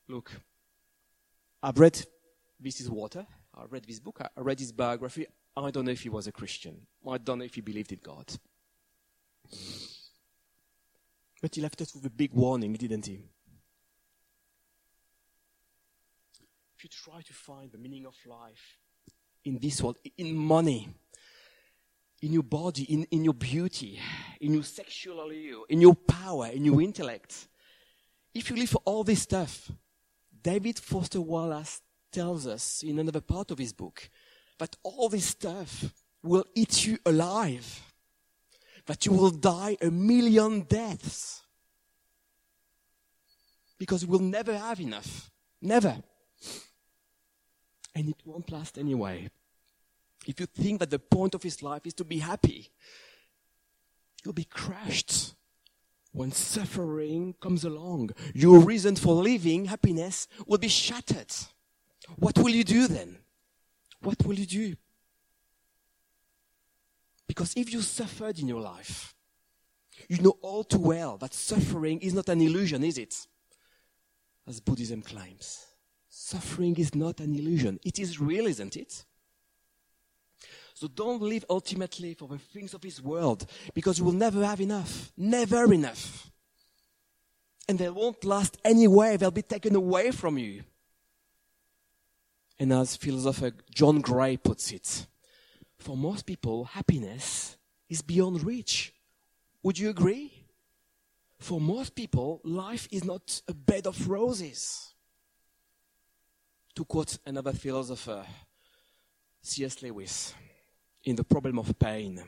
Look, 0.09 0.31
I've 1.61 1.77
read 1.77 2.03
This 2.59 2.81
is 2.81 2.89
Water. 2.89 3.27
I 3.53 3.65
read 3.69 3.85
this 3.85 3.99
book. 3.99 4.19
I 4.21 4.41
read 4.41 4.59
his 4.59 4.71
biography. 4.71 5.27
I 5.55 5.69
don't 5.69 5.85
know 5.85 5.91
if 5.91 6.01
he 6.01 6.09
was 6.09 6.25
a 6.25 6.31
Christian. 6.31 6.87
I 7.07 7.19
don't 7.19 7.37
know 7.37 7.45
if 7.45 7.53
he 7.53 7.61
believed 7.61 7.91
in 7.91 7.99
God. 8.01 8.25
But 11.41 11.53
he 11.53 11.61
left 11.61 11.79
us 11.81 11.93
with 11.93 12.03
a 12.05 12.09
big 12.09 12.33
warning, 12.33 12.73
didn't 12.73 13.05
he? 13.05 13.19
If 16.75 16.83
you 16.83 16.89
try 16.89 17.21
to 17.21 17.33
find 17.33 17.71
the 17.71 17.77
meaning 17.77 18.07
of 18.07 18.15
life 18.25 18.77
in 19.45 19.59
this 19.59 19.81
world, 19.81 19.97
in 20.17 20.35
money, 20.35 20.89
in 22.21 22.33
your 22.33 22.43
body, 22.43 22.83
in, 22.83 23.03
in 23.11 23.23
your 23.23 23.33
beauty, 23.35 23.99
in 24.41 24.53
your 24.53 24.63
sexual 24.63 25.23
allure, 25.23 25.65
in 25.69 25.81
your 25.81 25.95
power, 25.95 26.47
in 26.47 26.65
your 26.65 26.81
intellect, 26.81 27.47
if 28.33 28.49
you 28.49 28.55
live 28.55 28.69
for 28.69 28.81
all 28.85 29.03
this 29.03 29.21
stuff, 29.21 29.71
David 30.41 30.79
Foster 30.79 31.21
Wallace 31.21 31.81
tells 32.11 32.47
us 32.47 32.83
in 32.83 32.99
another 32.99 33.21
part 33.21 33.51
of 33.51 33.57
his 33.57 33.73
book 33.73 34.09
that 34.57 34.75
all 34.83 35.09
this 35.09 35.25
stuff 35.25 35.93
will 36.23 36.45
eat 36.55 36.85
you 36.85 36.97
alive, 37.05 37.81
that 38.85 39.05
you 39.05 39.11
will 39.11 39.31
die 39.31 39.77
a 39.81 39.89
million 39.89 40.61
deaths 40.61 41.41
because 43.77 44.05
we'll 44.05 44.19
never 44.19 44.57
have 44.57 44.79
enough. 44.79 45.31
Never. 45.61 45.97
And 47.95 48.09
it 48.09 48.17
won't 48.25 48.51
last 48.51 48.77
anyway. 48.77 49.29
If 50.27 50.39
you 50.39 50.45
think 50.45 50.79
that 50.79 50.89
the 50.89 50.99
point 50.99 51.33
of 51.33 51.43
his 51.43 51.63
life 51.63 51.85
is 51.85 51.93
to 51.95 52.03
be 52.03 52.19
happy, 52.19 52.69
you'll 54.23 54.33
be 54.33 54.43
crushed 54.43 55.33
when 56.11 56.31
suffering 56.31 57.35
comes 57.39 57.63
along. 57.63 58.11
Your 58.33 58.59
reason 58.59 58.95
for 58.95 59.13
living, 59.13 59.65
happiness, 59.65 60.27
will 60.47 60.57
be 60.57 60.67
shattered. 60.67 61.33
What 62.17 62.37
will 62.37 62.49
you 62.49 62.63
do 62.63 62.87
then? 62.87 63.17
What 64.01 64.25
will 64.25 64.35
you 64.35 64.45
do? 64.45 64.75
Because 67.27 67.53
if 67.55 67.71
you 67.71 67.81
suffered 67.81 68.39
in 68.39 68.47
your 68.47 68.61
life, 68.61 69.13
you 70.07 70.19
know 70.21 70.37
all 70.41 70.63
too 70.63 70.79
well 70.79 71.17
that 71.17 71.33
suffering 71.33 71.99
is 71.99 72.13
not 72.13 72.29
an 72.29 72.41
illusion, 72.41 72.83
is 72.83 72.97
it? 72.97 73.27
As 74.47 74.59
Buddhism 74.59 75.01
claims. 75.01 75.65
Suffering 76.09 76.75
is 76.77 76.95
not 76.95 77.19
an 77.19 77.35
illusion. 77.35 77.79
It 77.83 77.99
is 77.99 78.19
real, 78.19 78.47
isn't 78.47 78.75
it? 78.75 79.05
So 80.79 80.87
don't 80.87 81.21
live 81.21 81.43
ultimately 81.49 82.13
for 82.13 82.29
the 82.29 82.37
things 82.37 82.73
of 82.73 82.79
this 82.79 83.01
world 83.01 83.45
because 83.73 83.99
you 83.99 84.05
will 84.05 84.13
never 84.13 84.45
have 84.45 84.61
enough. 84.61 85.11
Never 85.17 85.73
enough. 85.73 86.31
And 87.67 87.77
they 87.77 87.89
won't 87.89 88.23
last 88.23 88.57
anyway. 88.63 89.17
They'll 89.17 89.29
be 89.29 89.41
taken 89.41 89.75
away 89.75 90.11
from 90.11 90.37
you. 90.37 90.63
And 92.57 92.71
as 92.71 92.95
philosopher 92.95 93.51
John 93.75 93.99
Gray 93.99 94.37
puts 94.37 94.71
it, 94.71 95.05
for 95.77 95.97
most 95.97 96.25
people, 96.25 96.63
happiness 96.63 97.57
is 97.89 98.01
beyond 98.01 98.45
reach. 98.45 98.93
Would 99.63 99.77
you 99.79 99.89
agree? 99.89 100.31
For 101.39 101.59
most 101.59 101.93
people, 101.93 102.39
life 102.45 102.87
is 102.89 103.03
not 103.03 103.41
a 103.49 103.53
bed 103.53 103.85
of 103.85 104.09
roses. 104.09 104.93
To 106.75 106.85
quote 106.85 107.17
another 107.25 107.51
philosopher, 107.51 108.25
C.S. 109.41 109.81
Lewis, 109.81 110.33
in 111.03 111.15
The 111.15 111.23
Problem 111.23 111.59
of 111.59 111.77
Pain, 111.79 112.21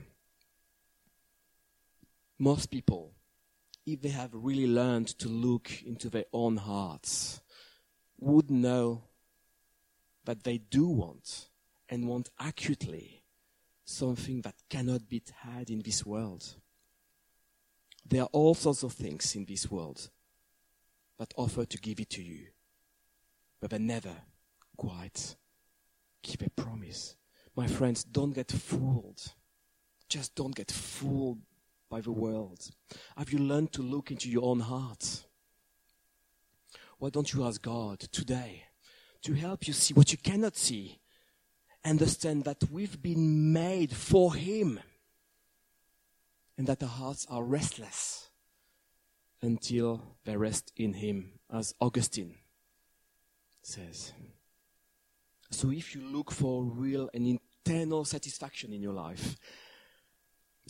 most 2.40 2.72
people, 2.72 3.14
if 3.86 4.02
they 4.02 4.10
have 4.10 4.30
really 4.34 4.68
learned 4.68 5.08
to 5.20 5.28
look 5.28 5.84
into 5.84 6.10
their 6.10 6.26
own 6.34 6.58
hearts, 6.58 7.42
would 8.20 8.50
know 8.50 9.04
that 10.26 10.44
they 10.44 10.58
do 10.58 10.88
want 10.88 11.50
and 11.90 12.08
want 12.08 12.30
acutely 12.40 13.24
something 13.84 14.42
that 14.42 14.56
cannot 14.70 15.10
be 15.10 15.22
had 15.44 15.70
in 15.70 15.82
this 15.82 16.06
world. 16.06 16.56
There 18.06 18.24
are 18.24 18.30
all 18.32 18.56
sorts 18.56 18.84
of 18.84 18.94
things 18.94 19.36
in 19.36 19.46
this 19.46 19.70
world 19.70 20.10
that 21.20 21.34
offer 21.36 21.66
to 21.66 21.78
give 21.78 22.00
it 22.00 22.10
to 22.12 22.24
you, 22.24 22.48
but 23.60 23.72
they 23.72 23.78
never 23.78 24.16
quite 24.78 25.36
keep 26.24 26.42
a 26.42 26.50
promise. 26.50 27.16
My 27.56 27.68
friends, 27.68 28.04
don't 28.04 28.34
get 28.34 28.52
fooled. 28.52 29.34
Just 30.08 30.36
don't 30.36 30.56
get 30.56 30.72
fooled 30.72 31.40
by 31.90 32.02
the 32.02 32.12
world. 32.12 32.70
Have 33.18 33.32
you 33.32 33.40
learned 33.40 33.74
to 33.74 33.82
look 33.82 34.12
into 34.12 34.30
your 34.30 34.44
own 34.46 34.62
heart? 34.62 35.26
Why 36.98 37.10
don't 37.10 37.34
you 37.34 37.46
ask 37.46 37.62
God 37.62 38.00
today 38.00 38.66
to 39.24 39.34
help 39.34 39.68
you 39.68 39.74
see 39.74 39.94
what 39.94 40.12
you 40.12 40.18
cannot 40.18 40.58
see. 40.58 41.00
Understand 41.84 42.44
that 42.44 42.64
we've 42.72 43.02
been 43.02 43.54
made 43.54 43.96
for 43.96 44.36
Him 44.36 44.80
and 46.58 46.68
that 46.68 46.84
our 46.84 46.90
hearts 46.90 47.26
are 47.30 47.44
restless 47.44 48.30
until 49.42 50.18
they 50.26 50.38
rest 50.38 50.72
in 50.76 50.94
Him, 50.94 51.40
as 51.52 51.74
Augustine 51.80 52.36
says. 53.64 54.14
So 55.52 55.70
if 55.70 55.94
you 55.94 56.02
look 56.02 56.32
for 56.32 56.64
real 56.64 57.10
and 57.14 57.40
eternal 57.66 58.06
satisfaction 58.06 58.74
in 58.74 58.82
your 58.82 58.94
life, 58.94 59.36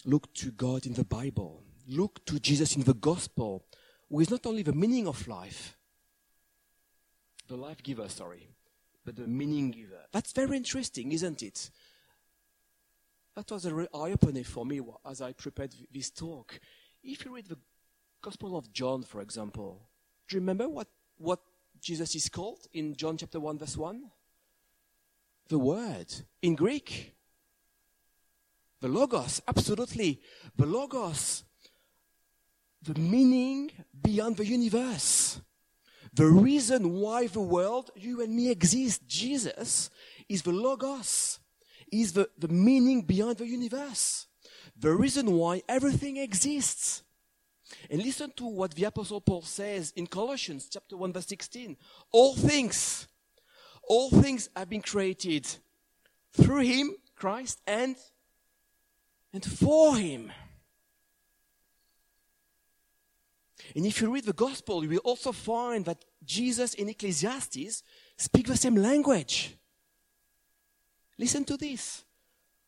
look 0.06 0.34
to 0.36 0.52
God 0.52 0.86
in 0.86 0.94
the 0.94 1.06
Bible. 1.06 1.64
Look 1.88 2.26
to 2.26 2.40
Jesus 2.40 2.76
in 2.76 2.84
the 2.84 2.96
gospel, 2.96 3.64
who 4.10 4.20
is 4.20 4.30
not 4.30 4.46
only 4.46 4.64
the 4.64 4.74
meaning 4.74 5.08
of 5.08 5.28
life, 5.28 5.78
the 7.48 7.56
life 7.56 7.84
giver, 7.84 8.10
sorry, 8.10 8.50
but 9.06 9.16
the 9.16 9.28
meaning 9.28 9.72
giver. 9.72 10.02
That's 10.12 10.32
very 10.32 10.58
interesting, 10.58 11.12
isn't 11.12 11.44
it? 11.44 11.70
That 13.36 13.52
was 13.52 13.66
a 13.66 13.74
real 13.74 13.88
eye 13.94 14.12
opener 14.12 14.44
for 14.44 14.66
me 14.66 14.82
as 15.06 15.22
I 15.22 15.34
prepared 15.34 15.74
this 15.94 16.10
talk. 16.10 16.60
If 17.04 17.24
you 17.24 17.36
read 17.36 17.48
the 17.48 17.58
Gospel 18.22 18.58
of 18.58 18.72
John, 18.74 19.04
for 19.04 19.22
example, 19.22 19.82
do 20.28 20.36
you 20.36 20.42
remember 20.42 20.68
what, 20.68 20.88
what 21.18 21.40
Jesus 21.82 22.16
is 22.16 22.30
called 22.30 22.68
in 22.74 22.96
John 22.96 23.18
chapter 23.18 23.40
1, 23.40 23.60
verse 23.60 23.78
1? 23.78 24.12
The 25.52 25.60
Word 25.60 26.08
in 26.42 26.56
Greek. 26.56 27.14
The 28.80 28.88
Logos, 28.88 29.42
absolutely. 29.46 30.22
The 30.56 30.66
Logos. 30.66 31.44
The 32.82 32.98
meaning 32.98 33.70
beyond 34.02 34.38
the 34.38 34.46
universe. 34.46 35.42
The 36.14 36.26
reason 36.26 36.94
why 36.94 37.28
the 37.28 37.42
world, 37.42 37.92
you 37.98 38.22
and 38.22 38.34
me 38.34 38.50
exist, 38.50 39.06
Jesus, 39.10 39.90
is 40.30 40.42
the 40.42 40.54
Logos, 40.54 41.40
is 41.92 42.14
the, 42.14 42.30
the 42.38 42.48
meaning 42.48 43.02
behind 43.02 43.40
the 43.40 43.46
universe. 43.46 44.28
The 44.80 44.94
reason 44.94 45.34
why 45.34 45.64
everything 45.68 46.16
exists. 46.16 47.04
And 47.90 48.02
listen 48.02 48.32
to 48.38 48.46
what 48.46 48.72
the 48.72 48.86
Apostle 48.86 49.20
Paul 49.20 49.42
says 49.42 49.92
in 49.98 50.08
Colossians 50.08 50.70
chapter 50.72 50.96
1 50.96 51.12
verse 51.12 51.28
16. 51.28 51.76
All 52.14 52.38
things, 52.38 53.06
all 53.92 54.10
things 54.10 54.50
have 54.56 54.70
been 54.70 54.82
created 54.82 55.46
through 56.32 56.62
him, 56.62 56.96
Christ, 57.14 57.60
and, 57.68 57.98
and 59.34 59.44
for 59.44 59.98
him. 59.98 60.32
And 63.76 63.86
if 63.86 64.00
you 64.00 64.10
read 64.10 64.24
the 64.24 64.32
gospel, 64.32 64.82
you 64.82 64.92
will 64.92 64.98
also 65.00 65.34
find 65.34 65.84
that 65.84 66.06
Jesus 66.24 66.74
in 66.76 66.88
Ecclesiastes 66.88 67.84
speak 68.18 68.48
the 68.48 68.56
same 68.56 68.76
language. 68.76 69.58
Listen 71.20 71.44
to 71.44 71.58
this. 71.58 72.06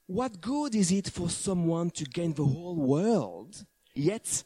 What 0.08 0.42
good 0.42 0.76
is 0.76 0.92
it 0.92 1.08
for 1.08 1.30
someone 1.30 1.90
to 1.92 2.04
gain 2.04 2.34
the 2.34 2.44
whole 2.44 2.76
world, 2.76 3.66
yet 3.96 4.44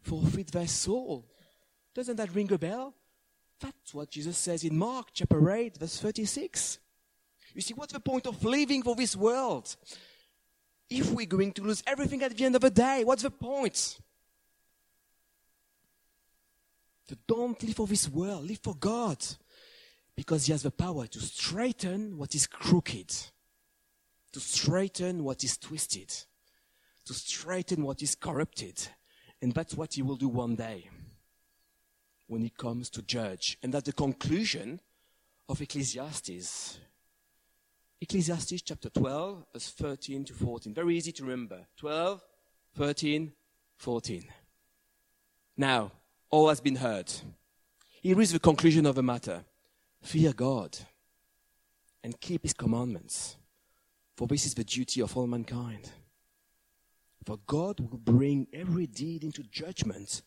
forfeit 0.00 0.52
their 0.52 0.68
soul? 0.68 1.26
Doesn't 1.94 2.16
that 2.16 2.34
ring 2.34 2.50
a 2.50 2.56
bell? 2.56 2.94
That's 3.60 3.94
what 3.94 4.10
Jesus 4.10 4.36
says 4.38 4.64
in 4.64 4.76
Mark 4.76 5.08
chapter 5.12 5.50
8, 5.50 5.78
verse 5.78 6.00
36. 6.00 6.78
You 7.54 7.60
see, 7.60 7.74
what's 7.74 7.92
the 7.92 8.00
point 8.00 8.26
of 8.26 8.44
living 8.44 8.82
for 8.82 8.94
this 8.94 9.16
world? 9.16 9.74
If 10.88 11.10
we're 11.10 11.26
going 11.26 11.52
to 11.54 11.62
lose 11.62 11.82
everything 11.86 12.22
at 12.22 12.36
the 12.36 12.44
end 12.44 12.54
of 12.54 12.60
the 12.60 12.70
day, 12.70 13.02
what's 13.04 13.24
the 13.24 13.30
point? 13.30 13.98
So 17.08 17.16
don't 17.26 17.60
live 17.62 17.76
for 17.76 17.86
this 17.86 18.08
world, 18.08 18.44
live 18.44 18.60
for 18.62 18.74
God. 18.74 19.24
Because 20.14 20.46
He 20.46 20.52
has 20.52 20.62
the 20.62 20.70
power 20.70 21.06
to 21.06 21.20
straighten 21.20 22.16
what 22.16 22.34
is 22.34 22.46
crooked, 22.46 23.12
to 24.32 24.40
straighten 24.40 25.24
what 25.24 25.42
is 25.42 25.56
twisted, 25.56 26.12
to 27.06 27.14
straighten 27.14 27.82
what 27.82 28.02
is 28.02 28.14
corrupted. 28.14 28.88
And 29.40 29.52
that's 29.52 29.74
what 29.74 29.94
He 29.94 30.02
will 30.02 30.16
do 30.16 30.28
one 30.28 30.54
day 30.54 30.90
when 32.28 32.42
He 32.42 32.50
comes 32.50 32.88
to 32.90 33.02
judge. 33.02 33.58
And 33.62 33.74
that's 33.74 33.86
the 33.86 33.92
conclusion 33.92 34.80
of 35.48 35.60
Ecclesiastes. 35.60 36.78
Ecclesiastes 38.00 38.62
chapter 38.62 38.90
12, 38.90 39.46
verse 39.52 39.70
13 39.70 40.24
to 40.26 40.32
14. 40.32 40.72
Very 40.72 40.96
easy 40.96 41.10
to 41.10 41.24
remember. 41.24 41.66
12, 41.78 42.22
13, 42.76 43.32
14. 43.76 44.24
Now, 45.56 45.90
all 46.30 46.48
has 46.48 46.60
been 46.60 46.76
heard. 46.76 47.10
Here 48.00 48.20
is 48.20 48.32
the 48.32 48.38
conclusion 48.38 48.86
of 48.86 48.94
the 48.94 49.02
matter. 49.02 49.44
Fear 50.00 50.32
God 50.34 50.78
and 52.04 52.20
keep 52.20 52.42
his 52.42 52.52
commandments, 52.52 53.36
for 54.16 54.28
this 54.28 54.46
is 54.46 54.54
the 54.54 54.64
duty 54.64 55.00
of 55.00 55.16
all 55.16 55.26
mankind. 55.26 55.90
For 57.24 57.38
God 57.46 57.80
will 57.80 57.98
bring 57.98 58.46
every 58.52 58.86
deed 58.86 59.24
into 59.24 59.42
judgment, 59.42 60.22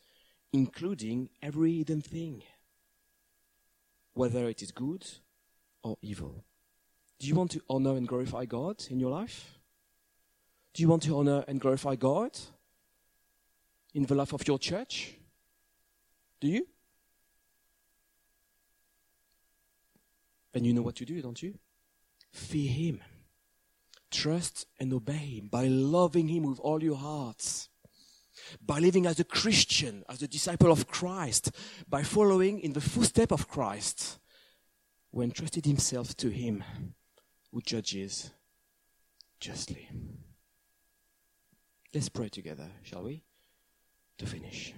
including 0.53 1.29
every 1.41 1.77
hidden 1.77 2.01
thing, 2.01 2.43
whether 4.13 4.47
it 4.49 4.61
is 4.61 4.71
good 4.71 5.05
or 5.83 5.97
evil. 6.01 6.43
Do 7.19 7.27
you 7.27 7.35
want 7.35 7.51
to 7.51 7.61
honor 7.69 7.95
and 7.95 8.07
glorify 8.07 8.45
God 8.45 8.83
in 8.89 8.99
your 8.99 9.11
life? 9.11 9.59
Do 10.73 10.81
you 10.81 10.89
want 10.89 11.03
to 11.03 11.17
honor 11.17 11.43
and 11.47 11.59
glorify 11.59 11.95
God 11.95 12.37
in 13.93 14.05
the 14.05 14.15
life 14.15 14.33
of 14.33 14.47
your 14.47 14.57
church? 14.57 15.15
Do 16.39 16.47
you? 16.47 16.67
Then 20.53 20.65
you 20.65 20.73
know 20.73 20.81
what 20.81 20.95
to 20.95 21.05
do, 21.05 21.21
don't 21.21 21.41
you? 21.41 21.57
Fear 22.31 22.71
Him. 22.71 23.01
Trust 24.09 24.65
and 24.79 24.91
obey 24.93 25.13
Him 25.13 25.47
by 25.47 25.67
loving 25.67 26.27
Him 26.27 26.43
with 26.43 26.59
all 26.59 26.83
your 26.83 26.97
hearts. 26.97 27.69
By 28.59 28.79
living 28.79 29.05
as 29.05 29.19
a 29.19 29.23
Christian, 29.23 30.03
as 30.09 30.21
a 30.21 30.27
disciple 30.27 30.71
of 30.71 30.87
Christ, 30.87 31.51
by 31.87 32.03
following 32.03 32.59
in 32.59 32.73
the 32.73 32.81
footsteps 32.81 33.31
of 33.31 33.47
Christ, 33.47 34.19
who 35.11 35.21
entrusted 35.21 35.65
Himself 35.65 36.15
to 36.17 36.29
Him 36.29 36.63
who 37.51 37.61
judges 37.61 38.31
justly. 39.39 39.89
Let's 41.93 42.09
pray 42.09 42.29
together, 42.29 42.69
shall 42.83 43.03
we? 43.03 43.23
To 44.19 44.25
finish. 44.25 44.73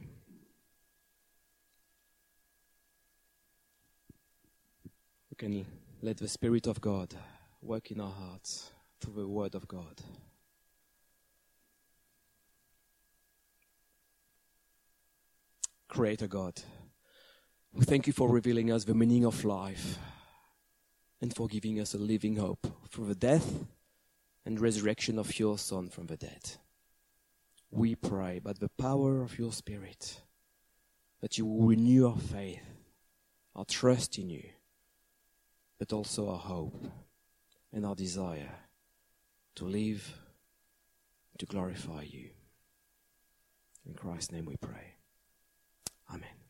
We 5.29 5.35
can 5.37 5.65
let 6.01 6.17
the 6.17 6.27
Spirit 6.27 6.67
of 6.67 6.81
God 6.81 7.13
work 7.61 7.91
in 7.91 7.99
our 7.99 8.11
hearts 8.11 8.71
through 8.99 9.13
the 9.13 9.27
Word 9.27 9.55
of 9.55 9.67
God. 9.67 10.01
Creator 15.93 16.25
God, 16.25 16.59
we 17.71 17.85
thank 17.85 18.07
you 18.07 18.13
for 18.13 18.27
revealing 18.27 18.71
us 18.71 18.83
the 18.83 18.95
meaning 18.95 19.25
of 19.25 19.45
life 19.45 19.99
and 21.21 21.35
for 21.35 21.47
giving 21.47 21.79
us 21.79 21.93
a 21.93 21.99
living 21.99 22.37
hope 22.37 22.65
through 22.89 23.05
the 23.05 23.13
death 23.13 23.63
and 24.43 24.59
resurrection 24.59 25.19
of 25.19 25.37
your 25.37 25.59
Son 25.59 25.89
from 25.89 26.07
the 26.07 26.17
dead. 26.17 26.53
We 27.69 27.93
pray 27.93 28.39
by 28.39 28.53
the 28.53 28.69
power 28.69 29.21
of 29.21 29.37
your 29.37 29.51
Spirit 29.51 30.19
that 31.21 31.37
you 31.37 31.45
will 31.45 31.67
renew 31.67 32.07
our 32.07 32.17
faith, 32.17 32.65
our 33.55 33.65
trust 33.65 34.17
in 34.17 34.31
you, 34.31 34.45
but 35.77 35.93
also 35.93 36.27
our 36.27 36.39
hope 36.39 36.87
and 37.71 37.85
our 37.85 37.93
desire 37.93 38.55
to 39.53 39.65
live, 39.65 40.11
to 41.37 41.45
glorify 41.45 42.01
you. 42.01 42.31
In 43.85 43.93
Christ's 43.93 44.31
name 44.31 44.45
we 44.45 44.55
pray. 44.57 44.92
Amen. 46.13 46.42